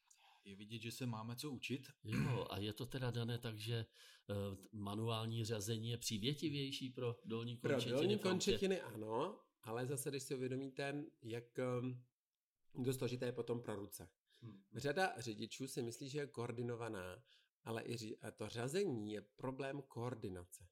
[0.44, 1.88] je vidět, že se máme co učit.
[2.04, 4.34] Jo, a je to teda dané tak, že eh,
[4.72, 7.94] manuální řazení je přívětivější pro dolní Pro končetiny.
[7.96, 8.30] dolní v autě?
[8.30, 11.44] končetiny ano, ale zase, když si uvědomíte, jak
[11.82, 12.04] um,
[12.84, 14.10] dost složité je potom pro ruce.
[14.42, 14.64] Hmm.
[14.76, 17.24] Řada řidičů si myslí, že je koordinovaná,
[17.64, 17.98] ale i
[18.36, 20.68] to řazení je problém koordinace.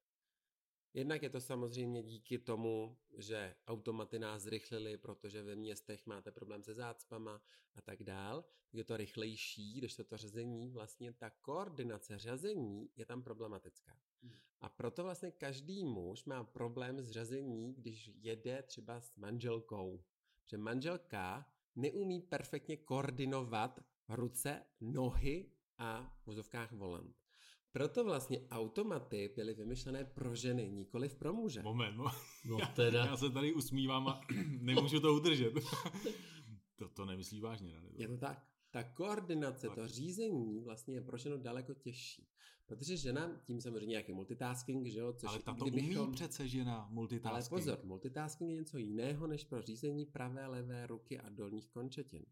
[0.98, 6.64] Jednak je to samozřejmě díky tomu, že automaty nás zrychlily, protože ve městech máte problém
[6.64, 7.42] se zácpama
[7.76, 8.46] a tak dál.
[8.74, 14.00] Je to rychlejší, když to, to řazení, vlastně ta koordinace řazení je tam problematická.
[14.22, 14.32] Hmm.
[14.62, 20.04] A proto vlastně každý muž má problém s řazení, když jede třeba s manželkou.
[20.46, 23.80] Že manželka neumí perfektně koordinovat
[24.10, 27.27] ruce, nohy a v vozovkách volant.
[27.72, 31.62] Proto vlastně automaty byly vymyšlené pro ženy, nikoli pro muže.
[31.64, 32.06] Moment, no.
[32.46, 34.22] No teda, Já se tady usmívám a
[34.60, 35.54] nemůžu to udržet.
[36.76, 37.90] to, to nemyslí vážně, ne?
[37.98, 38.48] Je to tak.
[38.72, 39.76] Ta koordinace, Tak.
[39.76, 42.28] to řízení vlastně je pro ženu daleko těžší.
[42.66, 46.78] Protože žena, tím samozřejmě nějaký multitasking, že jo, což Ale tato kdybychom- umí přece žena
[46.82, 47.50] Ale multitasking.
[47.62, 52.26] pozor, multitasking je něco jiného než pro řízení pravé, levé ruky a dolních končetin.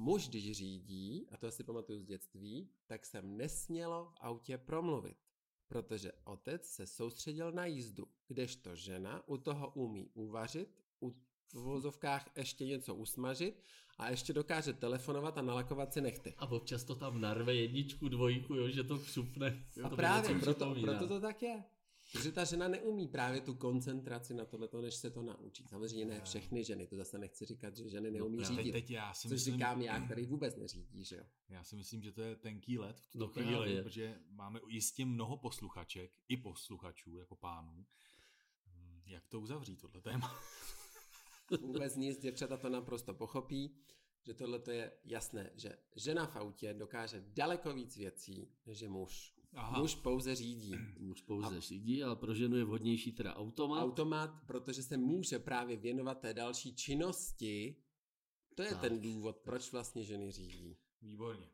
[0.00, 5.16] Muž, když řídí, a to si pamatuju z dětství, tak jsem nesmělo v autě promluvit,
[5.68, 10.68] protože otec se soustředil na jízdu, kdežto žena u toho umí uvařit,
[11.02, 11.10] u
[11.52, 13.62] v vozovkách ještě něco usmažit
[13.98, 16.34] a ještě dokáže telefonovat a nalakovat si nechty.
[16.38, 19.66] a občas to tam narve jedničku, dvojku, jo, že to křupne.
[19.84, 21.64] A to právě proto, proto to tak je.
[22.12, 25.66] Protože ta žena neumí právě tu koncentraci na tohleto, než se to naučí.
[25.68, 28.72] Samozřejmě ne všechny ženy, to zase nechci říkat, že ženy neumí No, Já teď, řídit.
[28.72, 31.24] teď já si Což myslím, říkám já, který vůbec neřídí, že jo.
[31.48, 33.82] já si myslím, že to je tenký let v tuto No chvíli, právě.
[33.82, 37.86] protože máme jistě mnoho posluchaček i posluchačů jako pánů.
[38.66, 40.40] Hmm, Jak to uzavřít, tohle téma?
[41.60, 43.76] Vůbec nic, děvčata to naprosto pochopí,
[44.26, 49.34] že tohle je jasné, že žena v autě dokáže daleko víc věcí, než je muž.
[49.54, 49.80] Aha.
[49.80, 50.74] Muž pouze řídí.
[50.98, 53.82] Muž pouze řídí, ale pro ženu je vhodnější teda automat.
[53.82, 57.76] Automat, protože se může právě věnovat té další činnosti,
[58.54, 58.80] to je Tak.
[58.80, 60.76] ten důvod, proč vlastně ženy řídí.
[61.02, 61.46] Výborně.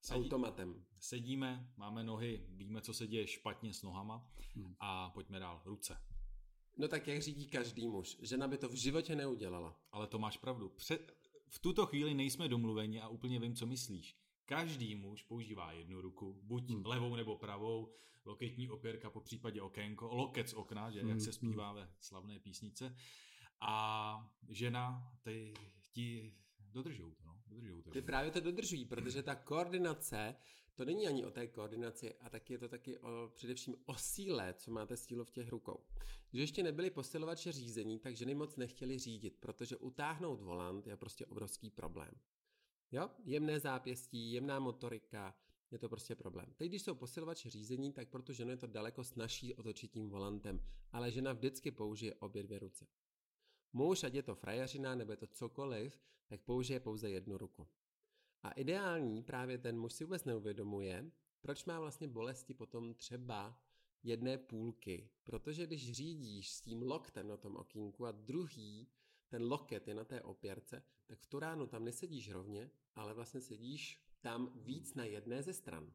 [0.00, 0.84] S automatem.
[0.98, 4.74] sedíme, máme nohy, víme, co se děje špatně s nohama Hmm.
[4.80, 5.62] a pojďme dál.
[5.64, 5.98] Ruce.
[6.76, 8.16] No tak jak řídí každý muž.
[8.22, 9.80] Žena by to v životě neudělala.
[9.92, 10.68] Ale to máš pravdu.
[10.68, 11.16] Před,
[11.48, 14.16] v tuto chvíli nejsme domluveni a úplně vím, co myslíš.
[14.48, 16.86] Každý muž používá jednu ruku, buď Hmm.
[16.86, 17.92] levou nebo pravou,
[18.24, 22.38] loketní opěrka, po případě okénko, loket z okna, že, jak Hmm, se zpívá ve slavné
[22.40, 22.96] písnice.
[23.60, 25.54] a žena, ty,
[25.92, 27.90] ti dodržují to, no, dodržují to.
[27.90, 30.34] Ty právě to dodržují, protože ta koordinace,
[30.74, 34.54] to není ani o té koordinaci, a taky je to taky o, především o síle,
[34.54, 35.84] co máte sílu v těch rukou.
[36.30, 41.26] Když ještě nebyli posilovače řízení, tak ženy moc nechtěli řídit, protože utáhnout volant je prostě
[41.26, 42.10] obrovský problém.
[42.92, 45.34] Jo, jemné zápěstí, jemná motorika,
[45.70, 46.52] je to prostě problém.
[46.56, 50.08] Teď, když jsou posilovači řízení, tak pro tu ženu je to daleko snažší otočit tím
[50.08, 50.60] volantem,
[50.92, 52.86] ale žena vždycky použije obě dvě ruce.
[53.72, 57.68] Muž, ať je to frajařina nebo je to cokoliv, tak použije pouze jednu ruku.
[58.42, 63.60] A ideální právě ten muž si vůbec neuvědomuje, proč má vlastně bolesti potom třeba
[64.02, 65.10] jedné půlky.
[65.24, 68.88] Protože když řídíš s tím loktem na tom okýnku a druhý,
[69.28, 73.40] ten loket je na té opěrce, tak v tu ránu tam nesedíš rovně, ale vlastně
[73.40, 75.92] sedíš tam víc na jedné ze stran.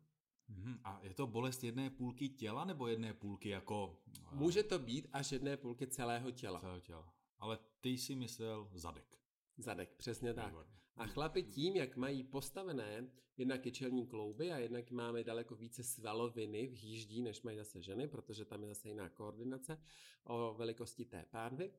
[0.48, 4.02] Mhm, A je to bolest jedné půlky těla nebo jedné půlky jako...
[4.18, 6.60] eh, Může to být až jedné půlky celého těla.
[6.60, 7.14] Celého těla.
[7.40, 9.20] Ale ty jsi myslel zadek.
[9.58, 10.46] Zadek, přesně tak.
[10.48, 10.74] Výborně.
[10.96, 15.84] A chlapi tím, jak mají postavené jednak je čelní klouby a jednak máme daleko více
[15.84, 19.82] svaloviny v jíždí, než mají zase ženy, protože tam je zase jiná koordinace
[20.24, 21.72] o velikosti té pánvy,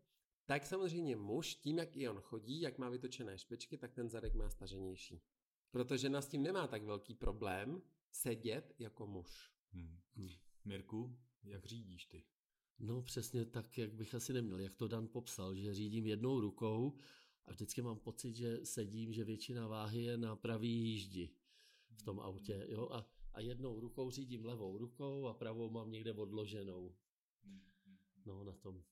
[0.46, 4.34] tak samozřejmě muž, tím, jak i on chodí, jak má vytočené špičky, tak ten zadek
[4.34, 5.22] má staženější.
[5.70, 9.50] Protože žena s tím nemá tak velký problém sedět jako muž.
[9.72, 9.98] Hmm.
[10.64, 12.24] Mirku, jak řídíš ty?
[12.78, 16.98] No přesně tak, jak bych asi neměl, jak to Dan popsal, že řídím jednou rukou
[17.46, 21.30] a vždycky mám pocit, že sedím, že většina váhy je na pravý jíždi
[21.90, 26.12] v tom autě, jo, a, a jednou rukou řídím levou rukou a pravou mám někde
[26.12, 26.94] odloženou,
[28.26, 28.84] no na tom.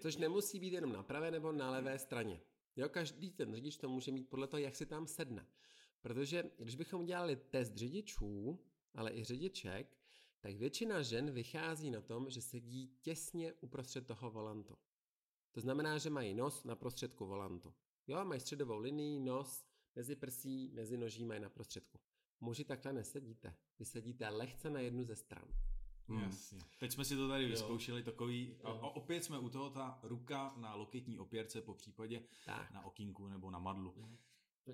[0.00, 2.40] Což nemusí být jenom na pravé nebo na levé straně.
[2.76, 5.46] Jo, každý ten řidič to může mít podle toho, jak si tam sedne.
[6.00, 8.58] Protože když bychom dělali test řidičů,
[8.94, 9.98] ale i řidiček,
[10.40, 14.78] tak většina žen vychází na tom, že sedí těsně uprostřed toho volantu.
[15.52, 17.74] To znamená, že mají nos na prostředku volantu.
[18.06, 21.98] Jo, mají středovou linii, nos, mezi prsí, mezi noží mají na prostředku.
[22.40, 23.56] Muži takhle nesedíte.
[23.78, 25.48] Vy sedíte lehce na jednu ze stran.
[26.08, 26.22] Hmm.
[26.22, 26.58] Jasně.
[26.80, 27.50] Teď jsme si to tady Jo.
[27.50, 28.78] vyzkoušeli, takový, a, Jo.
[28.82, 32.70] a opět jsme u toho, ta ruka na loketní opěrce, po případě Tak.
[32.70, 33.94] na okýnku nebo na madlu.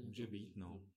[0.04, 0.90] Může to- být, no.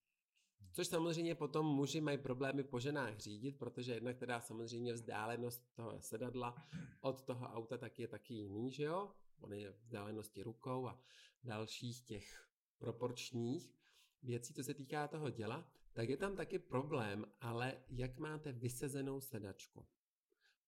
[0.71, 6.01] Což samozřejmě potom muži mají problémy po ženách řídit, protože jednak teda samozřejmě vzdálenost toho
[6.01, 6.67] sedadla
[7.01, 9.11] od toho auta tak je taky jiný, že jo?
[9.39, 10.99] On je vzdálenosti rukou a
[11.43, 13.75] dalších těch proporčních
[14.23, 19.21] věcí, co se týká toho děla, tak je tam taky problém, ale jak máte vysezenou
[19.21, 19.85] sedačku.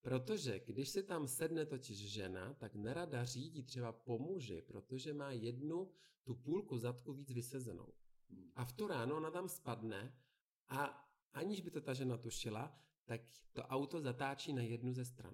[0.05, 5.31] Protože když si tam sedne totiž žena, tak nerada řídí třeba po muži, protože má
[5.31, 5.91] jednu
[6.23, 7.93] tu půlku zadku víc vysezenou.
[8.55, 10.15] A v tu ráno ona tam spadne
[10.69, 13.21] a aniž by to ta žena tušila, tak
[13.53, 15.33] to auto zatáčí na jednu ze stran.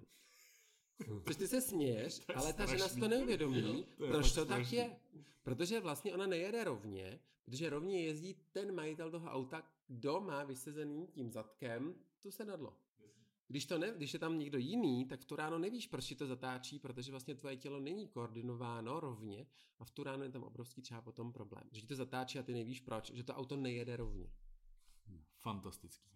[1.26, 3.08] Což ty se směješ, To je ale ta žena si to strašný.
[3.08, 4.76] neuvědomí, To je proč to tak strašný.
[4.78, 4.96] je.
[5.42, 11.06] Protože vlastně ona nejede rovně, protože rovně jezdí ten majitel toho auta, kdo má vysezený
[11.06, 12.76] tím zadkem tu sedadlo.
[13.52, 16.14] Když, to ne, když je tam někdo jiný, tak v tu ráno nevíš, proč ti
[16.14, 19.46] to zatáčí, protože vlastně tvoje tělo není koordinováno rovně
[19.78, 21.64] a v tu ráno je tam obrovský třeba potom problém.
[21.72, 24.30] Že ti to zatáčí a ty nevíš proč, že to auto nejede rovně.
[25.40, 26.10] Fantastický.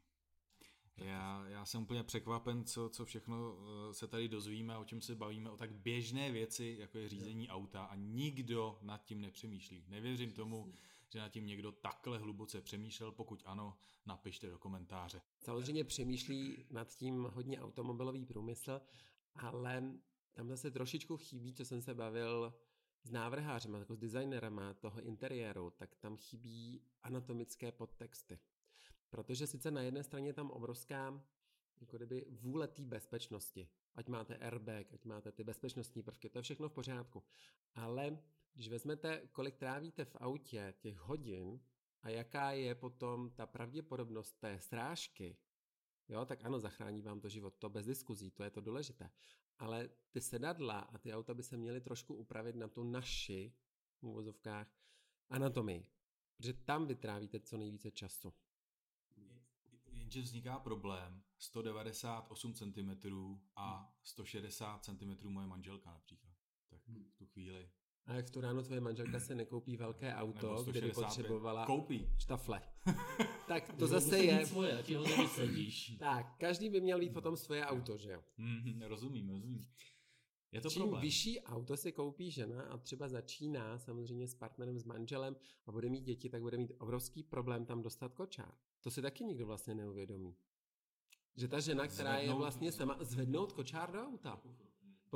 [0.97, 5.15] Já, já jsem úplně překvapen, co, co všechno eh, se tady dozvíme, o čem se
[5.15, 9.85] bavíme, o tak běžné věci, jako je řízení auta a nikdo nad tím nepřemýšlí.
[9.89, 10.73] Nevěřím tomu,
[11.13, 15.21] že nad tím někdo takhle hluboce přemýšlel, pokud ano, napište do komentáře.
[15.45, 18.81] Samozřejmě přemýšlí nad tím hodně automobilový průmysl,
[19.35, 19.93] ale
[20.33, 22.55] tam zase trošičku chybí, co jsem se bavil
[23.03, 28.39] s návrhářem, jako s designerama toho interiéru, tak tam chybí anatomické podtexty.
[29.11, 31.23] Protože sice na jedné straně je tam obrovská
[31.81, 33.69] jako kdyby vůle té bezpečnosti.
[33.95, 37.23] Ať máte airbag, ať máte ty bezpečnostní prvky, to je všechno v pořádku.
[37.75, 38.19] Ale
[38.57, 41.61] když vezmete, kolik trávíte v autě těch hodin
[42.03, 45.37] a jaká je potom ta pravděpodobnost té srážky,
[46.09, 49.11] jo, tak ano, zachrání vám to život, to bez diskuzí, to je to důležité.
[49.59, 53.55] Ale ty sedadla a ty auta by se měly trošku upravit na tu naši,
[54.01, 54.75] v uvozovkách,
[55.29, 55.87] anatomii.
[56.37, 58.35] Protože tam vytrávíte co nejvíce času.
[59.87, 62.91] Jenže vzniká problém 198 cm
[63.57, 66.35] a 160 cm moje manželka například.
[66.69, 67.71] Tak v tu chvíli.
[68.07, 70.95] A jak v tu ráno tvoje manželka se nekoupí velké auto, kde by 165.
[70.95, 72.09] potřebovala Koupí.
[72.19, 72.63] štafle.
[73.49, 74.47] tak to zase je...
[74.47, 75.05] Svoje, a ti ho.
[75.99, 78.23] Tak, každý by měl mít potom svoje auto, že jo?
[78.39, 79.69] Mhm, rozumím, rozumím.
[80.53, 81.03] Je to Čím problém.
[81.03, 85.89] vyšší auto si koupí žena a třeba začíná samozřejmě s partnerem, s manželem a bude
[85.89, 88.55] mít děti, tak bude mít obrovský problém tam dostat kočár.
[88.81, 90.37] To si taky nikdo vlastně neuvědomí.
[91.37, 94.41] Že ta žena, která je Zvednout- vlastně sama, zvednout kočár do auta.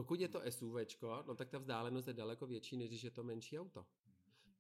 [0.01, 3.25] Pokud je to SUVčko, no tak ta vzdálenost je daleko větší, než když je to
[3.25, 3.87] menší auto.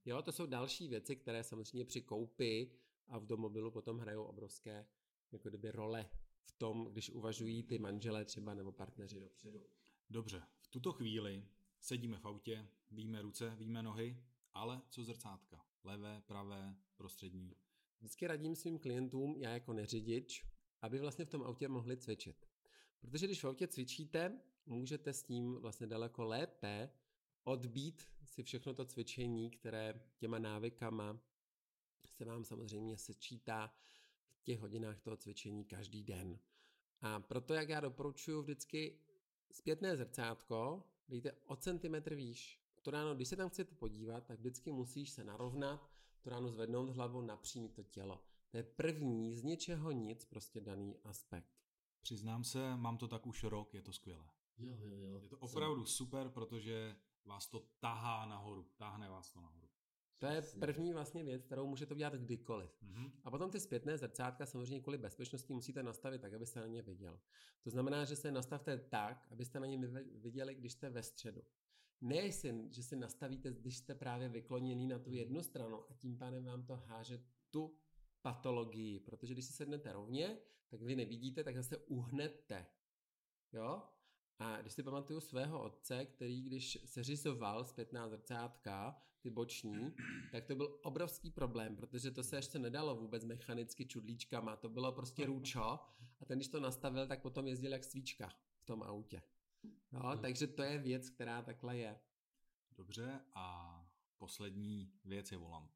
[0.05, 2.70] Jo, to jsou další věci, které samozřejmě při koupi
[3.09, 4.87] a v domobilu potom hrajou obrovské
[5.33, 6.11] jako kdyby role
[6.42, 9.66] v tom, když uvažují ty manželé třeba nebo partneři dopředu.
[10.11, 11.44] Dobře, v tuto chvíli
[11.81, 14.24] sedíme v autě, víme ruce, víme nohy,
[14.55, 15.64] ale co zrcátka?
[15.85, 17.57] Levé, pravé, prostřední?
[17.98, 20.46] Vždycky radím svým klientům, já jako neřidič,
[20.81, 22.46] aby vlastně v tom autě mohli cvičit.
[23.00, 26.90] Protože když v autě cvičíte, můžete s ním vlastně daleko lépe
[27.44, 31.20] odbít si všechno to cvičení, které těma návykama
[32.07, 33.75] se vám samozřejmě sečítá
[34.33, 36.38] v těch hodinách toho cvičení každý den.
[37.01, 38.99] A proto, jak já doporučuji vždycky
[39.53, 42.61] zpětné zrcátko, dejte o centimetr výš.
[42.83, 46.88] To ráno, když se tam chcete podívat, tak vždycky musíš se narovnat, to ráno zvednout
[46.88, 48.25] hlavu, napřímit to tělo.
[48.51, 51.61] To je první z něčeho nic prostě daný aspekt.
[52.01, 54.31] Přiznám se, mám to tak už rok, je to skvělé.
[54.61, 55.20] Jo, jo, jo.
[55.20, 59.68] Je to opravdu super, protože vás to tahá nahoru, táhne vás to nahoru.
[60.18, 62.83] To je první vlastně věc, kterou můžete udělat kdykoliv.
[62.83, 63.11] Mm-hmm.
[63.25, 67.20] A potom ty zpětné zrcátka samozřejmě kvůli bezpečnosti musíte nastavit tak, abyste na ně viděl.
[67.62, 69.79] To znamená, že se nastavte tak, abyste na ně
[70.14, 71.42] viděli, když jste ve středu.
[72.01, 72.31] Ne,
[72.70, 76.66] že si nastavíte, když jste právě vykloněný na tu jednu stranu a tím pádem vám
[76.66, 77.79] to háže tu
[78.23, 82.66] patologii, protože když si sednete rovně, tak vy nevidíte, tak zase uhnete.
[83.53, 83.83] Jo?
[84.40, 89.94] A když si pamatuju svého otce, který když seřizoval zpětná zrcátka, ty boční,
[90.33, 94.92] tak to byl obrovský problém, protože to se ještě nedalo vůbec mechanicky čudlíčkama, to bylo
[94.92, 95.79] prostě růčo
[96.20, 99.22] a ten, když to nastavil, tak potom jezdil jak svíčka v tom autě.
[99.92, 100.18] No, hmm.
[100.18, 102.00] takže to je věc, která takhle je.
[102.76, 103.76] Dobře a
[104.18, 105.70] poslední věc je volant.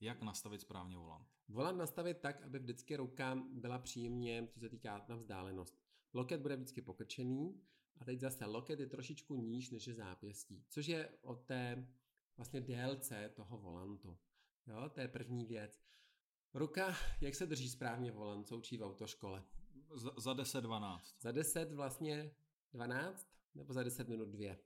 [0.00, 1.28] Jak nastavit správně volant?
[1.48, 5.79] Volant nastavit tak, aby vždycky ruka byla příjemně, co se týká na vzdálenost.
[6.12, 7.60] Loket bude vždycky pokrčený
[7.96, 11.88] a teď zase loket je trošičku níž než je zápěstí, což je o té
[12.36, 14.18] vlastně délce toho volantu.
[14.66, 15.82] Jo, to je první věc.
[16.54, 19.44] Ruka, jak se drží správně volant, co učí v autoškole?
[19.94, 21.00] Za, za 10-12.
[21.20, 22.34] Za 10 vlastně
[22.72, 24.56] 12 nebo za 10 minut 2?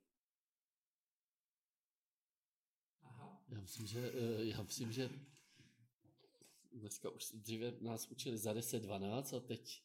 [3.03, 3.45] Aha.
[3.49, 5.11] Já myslím, že, eh, já myslím, že
[6.73, 9.83] dneska už dříve nás učili za 10-12 a teď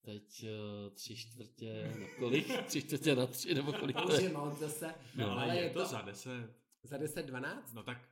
[0.00, 2.62] teď uh, tři čtvrtě na kolik?
[2.66, 4.28] tři čtvrtě na tři nebo kolik to je?
[4.28, 4.94] moc zase.
[5.14, 6.50] No, ale, ale je, je to, to za deset.
[6.82, 7.72] Za deset, dvanáct?
[7.72, 8.08] No tak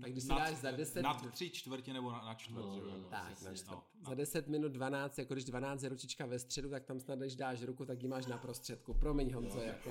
[0.00, 1.02] tak když si dáš za 10...
[1.02, 2.98] Na tři čtvrtě nebo na, na čtvrt, no, jo?
[3.02, 3.76] No, tak, na čtvrt.
[3.76, 7.18] No, za 10 minut 12, jako když 12 je ručička ve středu, tak tam snad,
[7.18, 8.94] když dáš ruku, tak ji máš na prostředku.
[8.94, 9.90] Promiň, Honzo, no, jako.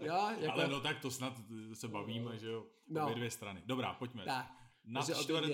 [0.00, 0.52] jo, jako...
[0.52, 1.40] Ale no tak to snad
[1.72, 2.66] se bavíme, že jo?
[2.88, 3.02] No.
[3.02, 3.62] Obě dvě strany.
[3.66, 4.24] Dobrá, pojďme.
[4.24, 4.46] Tak.
[4.84, 5.50] Na čtvrt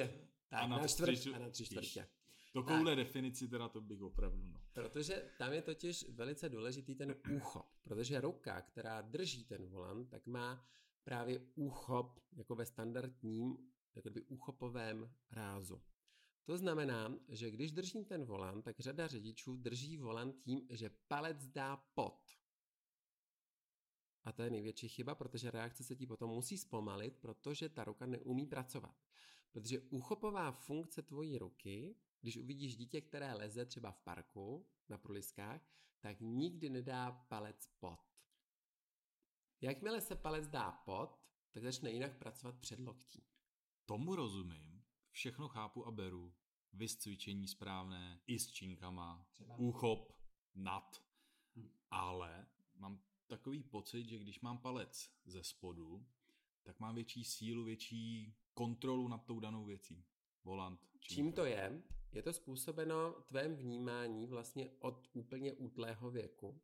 [0.48, 2.08] tak, a na, na čtvrt a na tři čtvrtě.
[2.62, 4.60] Takovouhle definici teda to bych opravdu, no.
[4.72, 10.26] Protože tam je totiž velice důležitý ten úchop, protože ruka, která drží ten volant, tak
[10.26, 10.68] má
[11.04, 13.58] právě úchop jako ve standardním
[13.94, 15.82] jakoby úchopovém rázu.
[16.44, 21.46] To znamená, že když držím ten volant, tak řada řidičů drží volant tím, že palec
[21.46, 22.28] dá pod.
[24.24, 28.06] A to je největší chyba, protože reakce se ti potom musí zpomalit, protože ta ruka
[28.06, 28.94] neumí pracovat.
[29.52, 35.60] Protože úchopová funkce tvojí ruky když uvidíš dítě, které leze třeba v parku na proliskách,
[36.00, 38.00] tak nikdy nedá palec pod.
[39.60, 43.26] Jakmile se palec dá pod, tak začne jinak pracovat před loktí.
[43.86, 46.34] Tomu rozumím, všechno chápu a beru.
[46.72, 49.56] Vys cvičení správné, i s činkama, třeba.
[49.56, 50.12] úchop,
[50.54, 51.02] nad.
[51.56, 51.70] Hm.
[51.90, 56.06] Ale mám takový pocit, že když mám palec ze spodu,
[56.62, 60.04] tak mám větší sílu, větší kontrolu nad tou danou věcí.
[60.44, 60.80] Volant.
[61.00, 61.14] Čínka.
[61.14, 61.82] Čím to je?
[62.12, 66.60] Je to způsobeno tvém vnímání vlastně od úplně útlého věku,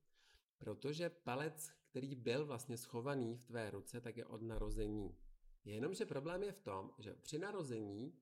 [0.59, 5.17] protože palec, který byl vlastně schovaný v tvé ruce, tak je od narození.
[5.65, 8.19] Jenomže problém je v tom, že při narození,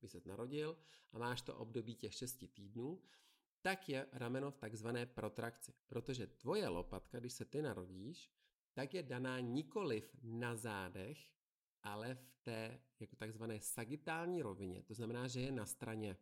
[0.00, 0.78] když se narodil
[1.12, 3.02] a máš to období těch 6 týdnů,
[3.60, 5.72] tak je rameno v takzvané protrakci.
[5.86, 8.30] Protože tvoje lopatka, když se ty narodíš,
[8.72, 11.18] tak je daná nikoliv na zádech,
[11.82, 14.82] ale v té jako takzvané sagitální rovině.
[14.82, 16.16] To znamená, že je na straně.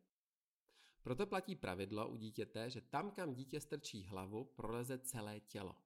[1.03, 5.77] Proto platí pravidlo u dítěte, že tam, kam dítě strčí hlavu, proleze celé tělo.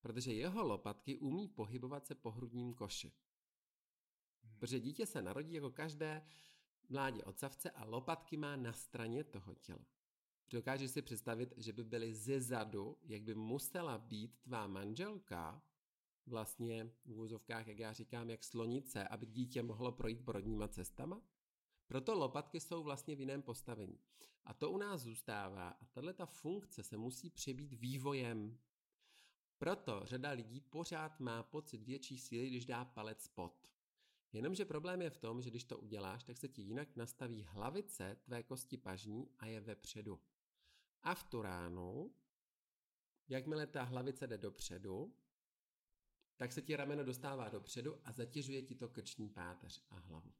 [0.00, 3.12] Protože jeho lopatky umí pohybovat se po hrudním koši.
[4.42, 4.58] Hmm.
[4.58, 6.26] Protože dítě se narodí jako každé
[6.88, 9.86] mládě ocavce a lopatky má na straně toho těla.
[10.50, 15.62] Dokážeš si představit, že by byly ze zadu, jak by musela být tvá manželka,
[16.26, 21.22] vlastně v úzovkách, jak já říkám, jak slonice, aby dítě mohlo projít porodníma cestama?
[21.90, 23.98] Proto lopatky jsou vlastně v jiném postavení.
[24.44, 25.68] A to u nás zůstává.
[25.68, 28.58] A tahle ta funkce se musí přebít vývojem.
[29.58, 33.70] Proto řada lidí pořád má pocit větší síly, když dá palec pod.
[34.32, 38.16] Jenomže problém je v tom, že když to uděláš, tak se ti jinak nastaví hlavice
[38.22, 40.20] tvé kosti pažní a je vepředu.
[41.02, 42.14] A v tu ránu,
[43.28, 45.14] jakmile ta hlavice jde dopředu,
[46.36, 50.32] tak se ti rameno dostává dopředu a zatěžuje ti to krční páteř a hlavu.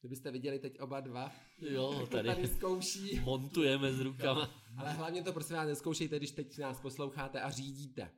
[0.00, 3.20] Kdybyste viděli teď oba dva, jo, tady, tady zkouší.
[3.20, 4.50] Montujeme s rukama.
[4.76, 8.10] Ale hlavně to prosím vás neskoušejte, když teď nás posloucháte a řídíte.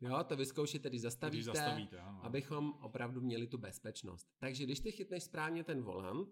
[0.00, 2.24] Jo, to vyzkoušíte, když zastavíte, když zastavíte ano.
[2.24, 4.28] abychom opravdu měli tu bezpečnost.
[4.38, 6.28] Takže když ty chytneš správně ten volant,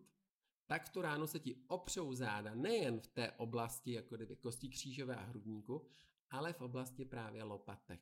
[0.67, 4.69] tak v tu ránu se ti opřou záda nejen v té oblasti, jako kdyby kostí
[4.69, 5.87] křížové a hrudníku,
[6.31, 8.01] ale v oblasti právě lopatek.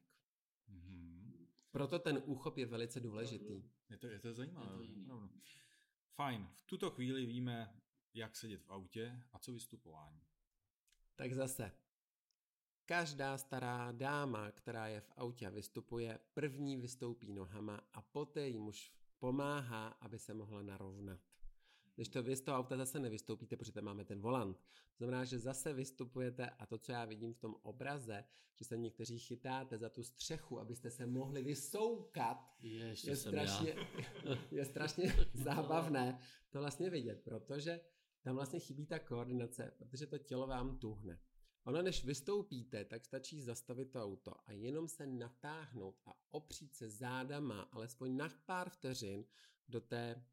[0.70, 1.46] Mm-hmm.
[1.70, 3.62] Proto ten úchop je velice důležitý.
[3.90, 4.84] Je to, je to zajímavé.
[4.84, 5.28] Je to
[6.14, 7.80] Fajn, v tuto chvíli víme,
[8.14, 10.22] jak sedět v autě a co vystupování.
[11.16, 11.72] Tak zase,
[12.86, 18.58] každá stará dáma, která je v autě a vystupuje, první vystoupí nohama a poté jí
[18.58, 21.20] muž pomáhá, aby se mohla narovnat.
[21.94, 24.56] Když to vy z toho auta zase nevystoupíte, protože tam máme ten volant.
[24.56, 28.24] To znamená, že zase vystupujete a to, co já vidím v tom obraze,
[28.54, 33.74] že se někteří chytáte za tu střechu, abyste se mohli vysoukat, je, je, strašně,
[34.50, 36.18] je strašně zábavné
[36.50, 37.80] to vlastně vidět, protože
[38.22, 41.18] tam vlastně chybí ta koordinace, protože to tělo vám tuhne.
[41.64, 46.90] Ono, než vystoupíte, tak stačí zastavit to auto a jenom se natáhnout a opřít se
[46.90, 49.24] zádama alespoň na pár vteřin
[49.68, 50.24] do té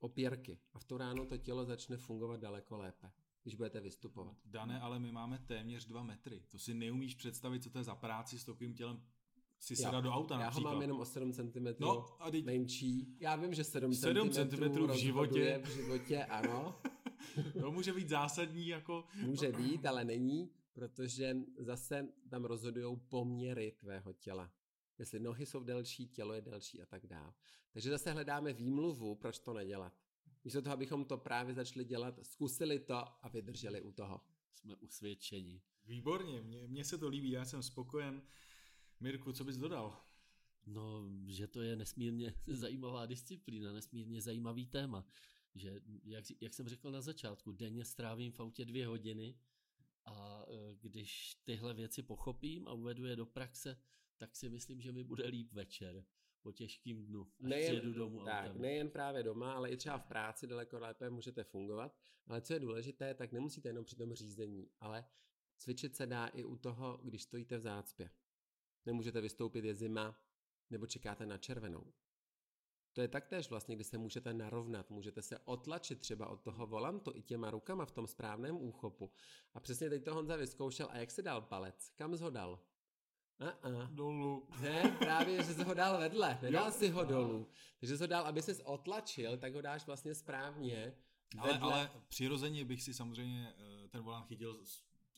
[0.00, 3.10] opěrky a v to ráno to tělo začne fungovat daleko lépe,
[3.42, 4.36] když budete vystupovat.
[4.44, 6.42] Dané, ale my máme téměř dva metry.
[6.48, 9.02] To si neumíš představit, co to je za práci s takovým tělem
[9.60, 10.70] si sedat do auta Já například.
[10.70, 12.44] ho mám jenom o 7 cm no, a teď...
[12.44, 13.16] menší.
[13.20, 15.60] Já vím, že 7, 7 cm, cm v životě.
[15.64, 16.80] v životě, ano.
[17.60, 19.04] to může být zásadní jako...
[19.22, 24.50] Může být, ale není, protože zase tam rozhodují poměry tvého těla
[25.00, 27.32] jestli nohy jsou delší, tělo je delší a tak dále.
[27.72, 29.92] Takže zase hledáme výmluvu, proč to nedělat.
[30.44, 34.20] Místo toho, abychom to právě začali dělat, zkusili to a vydrželi u toho.
[34.54, 35.62] Jsme usvědčeni.
[35.86, 38.22] Výborně, mně, mně se to líbí, já jsem spokojen.
[39.00, 40.04] Mirku, co bys dodal?
[40.66, 45.06] No, že to je nesmírně zajímavá disciplína, nesmírně zajímavý téma.
[45.54, 49.38] Že, jak, jak jsem řekl na začátku, denně strávím v autě dvě hodiny
[50.04, 53.76] a e, když tyhle věci pochopím a uvedu je do praxe,
[54.20, 56.04] tak si myslím, že mi bude líp večer
[56.42, 60.46] po těžkým dnu, až nejen, domů tak, nejen právě doma, ale i třeba v práci
[60.46, 61.96] daleko lépe můžete fungovat.
[62.26, 65.04] Ale co je důležité, tak nemusíte jenom při tom řízení, ale
[65.56, 68.10] cvičit se dá i u toho, když stojíte v zácpě.
[68.86, 70.22] Nemůžete vystoupit, je zima,
[70.70, 71.92] nebo čekáte na červenou.
[72.92, 77.12] To je taktéž vlastně, kdy se můžete narovnat, můžete se otlačit třeba od toho volantu
[77.14, 79.12] i těma rukama v tom správném úchopu.
[79.54, 80.88] A přesně teď to Honza vyzkoušel.
[80.90, 81.90] A jak se dal palec?
[81.96, 82.69] Kam zhodal?
[83.40, 83.88] Uh-uh.
[83.90, 84.48] Dolů.
[84.60, 86.72] Ne, právě, že se ho dal vedle, nedal jo.
[86.72, 87.48] si ho dolů.
[87.80, 90.94] Takže se ho dal, aby ses otlačil, tak ho dáš vlastně správně.
[91.38, 94.64] Ale, ale přirozeně bych si samozřejmě eh, ten volant chytil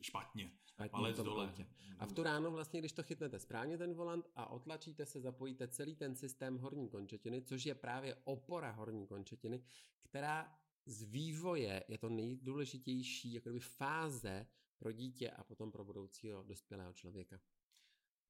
[0.01, 0.53] špatně.
[0.67, 1.55] špatně palec dole.
[1.99, 5.69] A v tu ráno vlastně, když to chytnete správně ten volant a otlačíte se, zapojíte
[5.69, 9.63] celý ten systém horní končetiny, což je právě opora horní končetiny,
[10.03, 14.47] která z vývoje je to nejdůležitější jakoby fáze
[14.79, 17.41] pro dítě a potom pro budoucího dospělého člověka.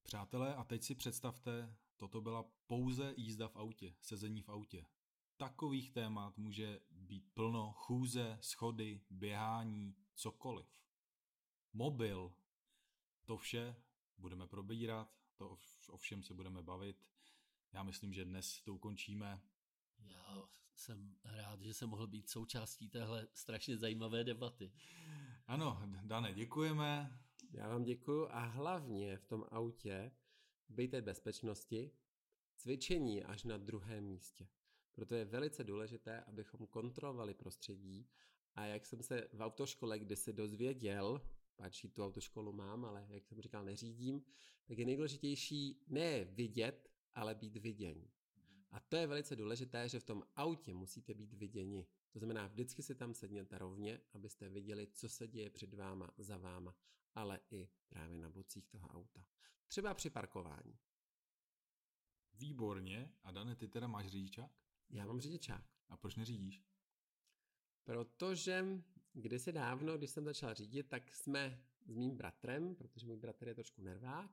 [0.03, 4.87] Přátelé, a teď si představte, toto byla pouze jízda v autě, sezení v autě.
[5.37, 10.67] Takových témat může být plno chůze, schody, běhání, cokoliv.
[11.73, 12.35] Mobil,
[13.25, 13.77] to vše
[14.19, 17.07] budeme probírat, to o všem se budeme bavit.
[17.73, 19.41] Já myslím, že dnes to ukončíme.
[19.99, 20.43] Já
[20.75, 24.73] jsem rád, že jsem mohl být součástí téhle strašně zajímavé debaty.
[25.47, 27.19] Ano, Dane, děkujeme.
[27.53, 30.13] Já vám děkuju a hlavně v tom autě
[30.69, 31.91] bejte v bezpečnosti,
[32.57, 34.49] cvičení až na druhém místě.
[34.93, 38.09] Proto je velice důležité, abychom kontrolovali prostředí
[38.55, 41.21] a jak jsem se v autoškole kdysi dozvěděl,
[41.57, 44.25] páči tu autoškolu mám, ale jak jsem říkal, neřídím,
[44.65, 48.09] tak je nejdůležitější ne vidět, ale být viděn.
[48.71, 51.87] A to je velice důležité, že v tom autě musíte být viděni.
[52.13, 56.37] To znamená, vždycky si tam sedněte rovně, abyste viděli, co se děje před váma, za
[56.37, 56.77] váma
[57.15, 59.27] ale i právě na bocích toho auta.
[59.67, 60.79] Třeba při parkování.
[62.35, 63.13] Výborně.
[63.25, 64.51] A Dane, ty teda máš řidičák?
[64.91, 65.65] Já mám řidičák.
[65.89, 66.65] A proč neřídíš?
[67.85, 68.65] Protože
[69.13, 73.55] kdysi dávno, když jsem začal řídit, tak jsme s mým bratrem, protože můj bratr je
[73.55, 74.31] trošku nervák,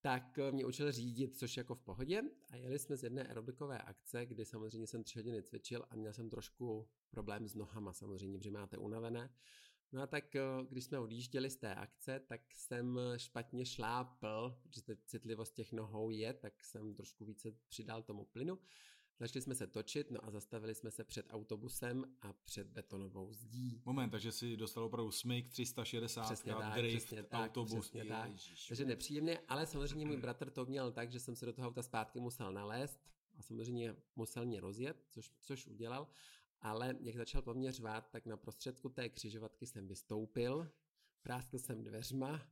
[0.00, 2.22] tak mě učil řídit, což jako v pohodě.
[2.50, 6.12] A jeli jsme z jedné aerobikové akce, kdy samozřejmě jsem tři hodiny cvičil a měl
[6.12, 9.34] jsem trošku problém s nohama samozřejmě, protože máte unavené.
[9.92, 14.96] No a tak eh, když jsme odjížděli z té akce, tak jsem špatně šlápl, protože
[15.06, 18.58] citlivost těch nohou je, tak jsem trošku více přidal tomu plynu.
[19.18, 23.82] Začali jsme se točit, no a zastavili jsme se před autobusem a před betonovou zdí.
[23.84, 27.90] Moment, takže si dostal opravdu smyk 360, přesně tak, drift, přesně tak, autobus.
[27.90, 28.30] Přesně tak.
[28.68, 31.82] Takže nepříjemně, ale samozřejmě můj bratr to měl tak, že jsem se do toho auta
[31.82, 33.00] zpátky musel nalézt
[33.38, 36.08] a samozřejmě musel mě rozjet, což, což udělal.
[36.64, 40.70] Ale jak začal po mně řvát, tak na prostředku té křižovatky jsem vystoupil,
[41.22, 42.42] práskl jsem dveřma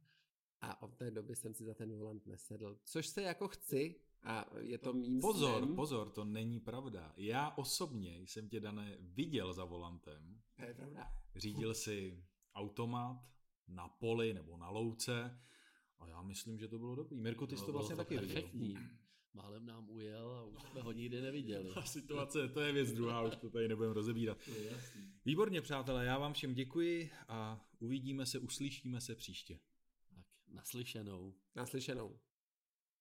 [0.61, 2.79] a od té doby jsem si za ten volant nesedl.
[2.85, 5.77] Což se jako chci, a je to mým Pozor, snem.
[5.77, 7.13] pozor, to není pravda.
[7.17, 10.41] Já osobně jsem tě, Dané, viděl za volantem.
[10.57, 11.13] To je pravda.
[11.37, 13.21] Řídil si automat
[13.69, 15.41] na poli nebo na louce
[15.99, 17.21] a já myslím, že to bylo dobrý.
[17.21, 18.43] Mirku, ty jsi to Bylo vlastně taky viděl.
[19.35, 21.71] Málem nám ujel a už jsme ho nikdy neviděli.
[21.75, 24.39] Ta situace, to je věc druhá, už to tady nebudeme rozebírat.
[25.25, 29.59] Výborně, přátelé, já vám všem děkuji a uvidíme se, uslyšíme se příště.
[30.15, 31.35] Tak naslyšenou.
[31.55, 32.19] Naslyšenou.